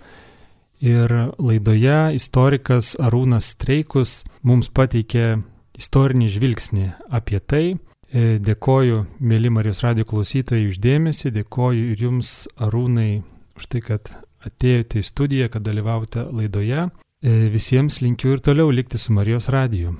Ir 0.80 1.12
laidoje 1.38 2.16
istorikas 2.16 2.96
Arūnas 3.04 3.52
Streikus 3.54 4.24
mums 4.48 4.72
pateikė 4.72 5.42
istorinį 5.78 6.30
žvilgsnį 6.34 6.88
apie 7.20 7.42
tai. 7.44 7.66
E, 8.10 8.40
dėkoju, 8.42 9.04
mėly 9.22 9.52
Marijos 9.54 9.84
radio 9.86 10.08
klausytojai, 10.10 10.66
uždėmesi, 10.72 11.30
dėkoju 11.36 11.92
ir 11.92 12.02
jums, 12.08 12.48
Arūnai, 12.58 13.22
už 13.60 13.70
tai, 13.70 13.84
kad 13.86 14.10
atėjote 14.48 15.04
į 15.04 15.06
studiją, 15.06 15.52
kad 15.54 15.68
dalyvavote 15.68 16.26
laidoje. 16.32 16.88
E, 17.20 17.50
visiems 17.52 18.00
linkiu 18.00 18.38
ir 18.38 18.40
toliau 18.40 18.72
likti 18.72 18.98
su 18.98 19.14
Marijos 19.14 19.50
radiju. 19.52 19.96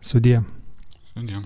Sudie. 0.00 0.40
Sudie. 1.12 1.44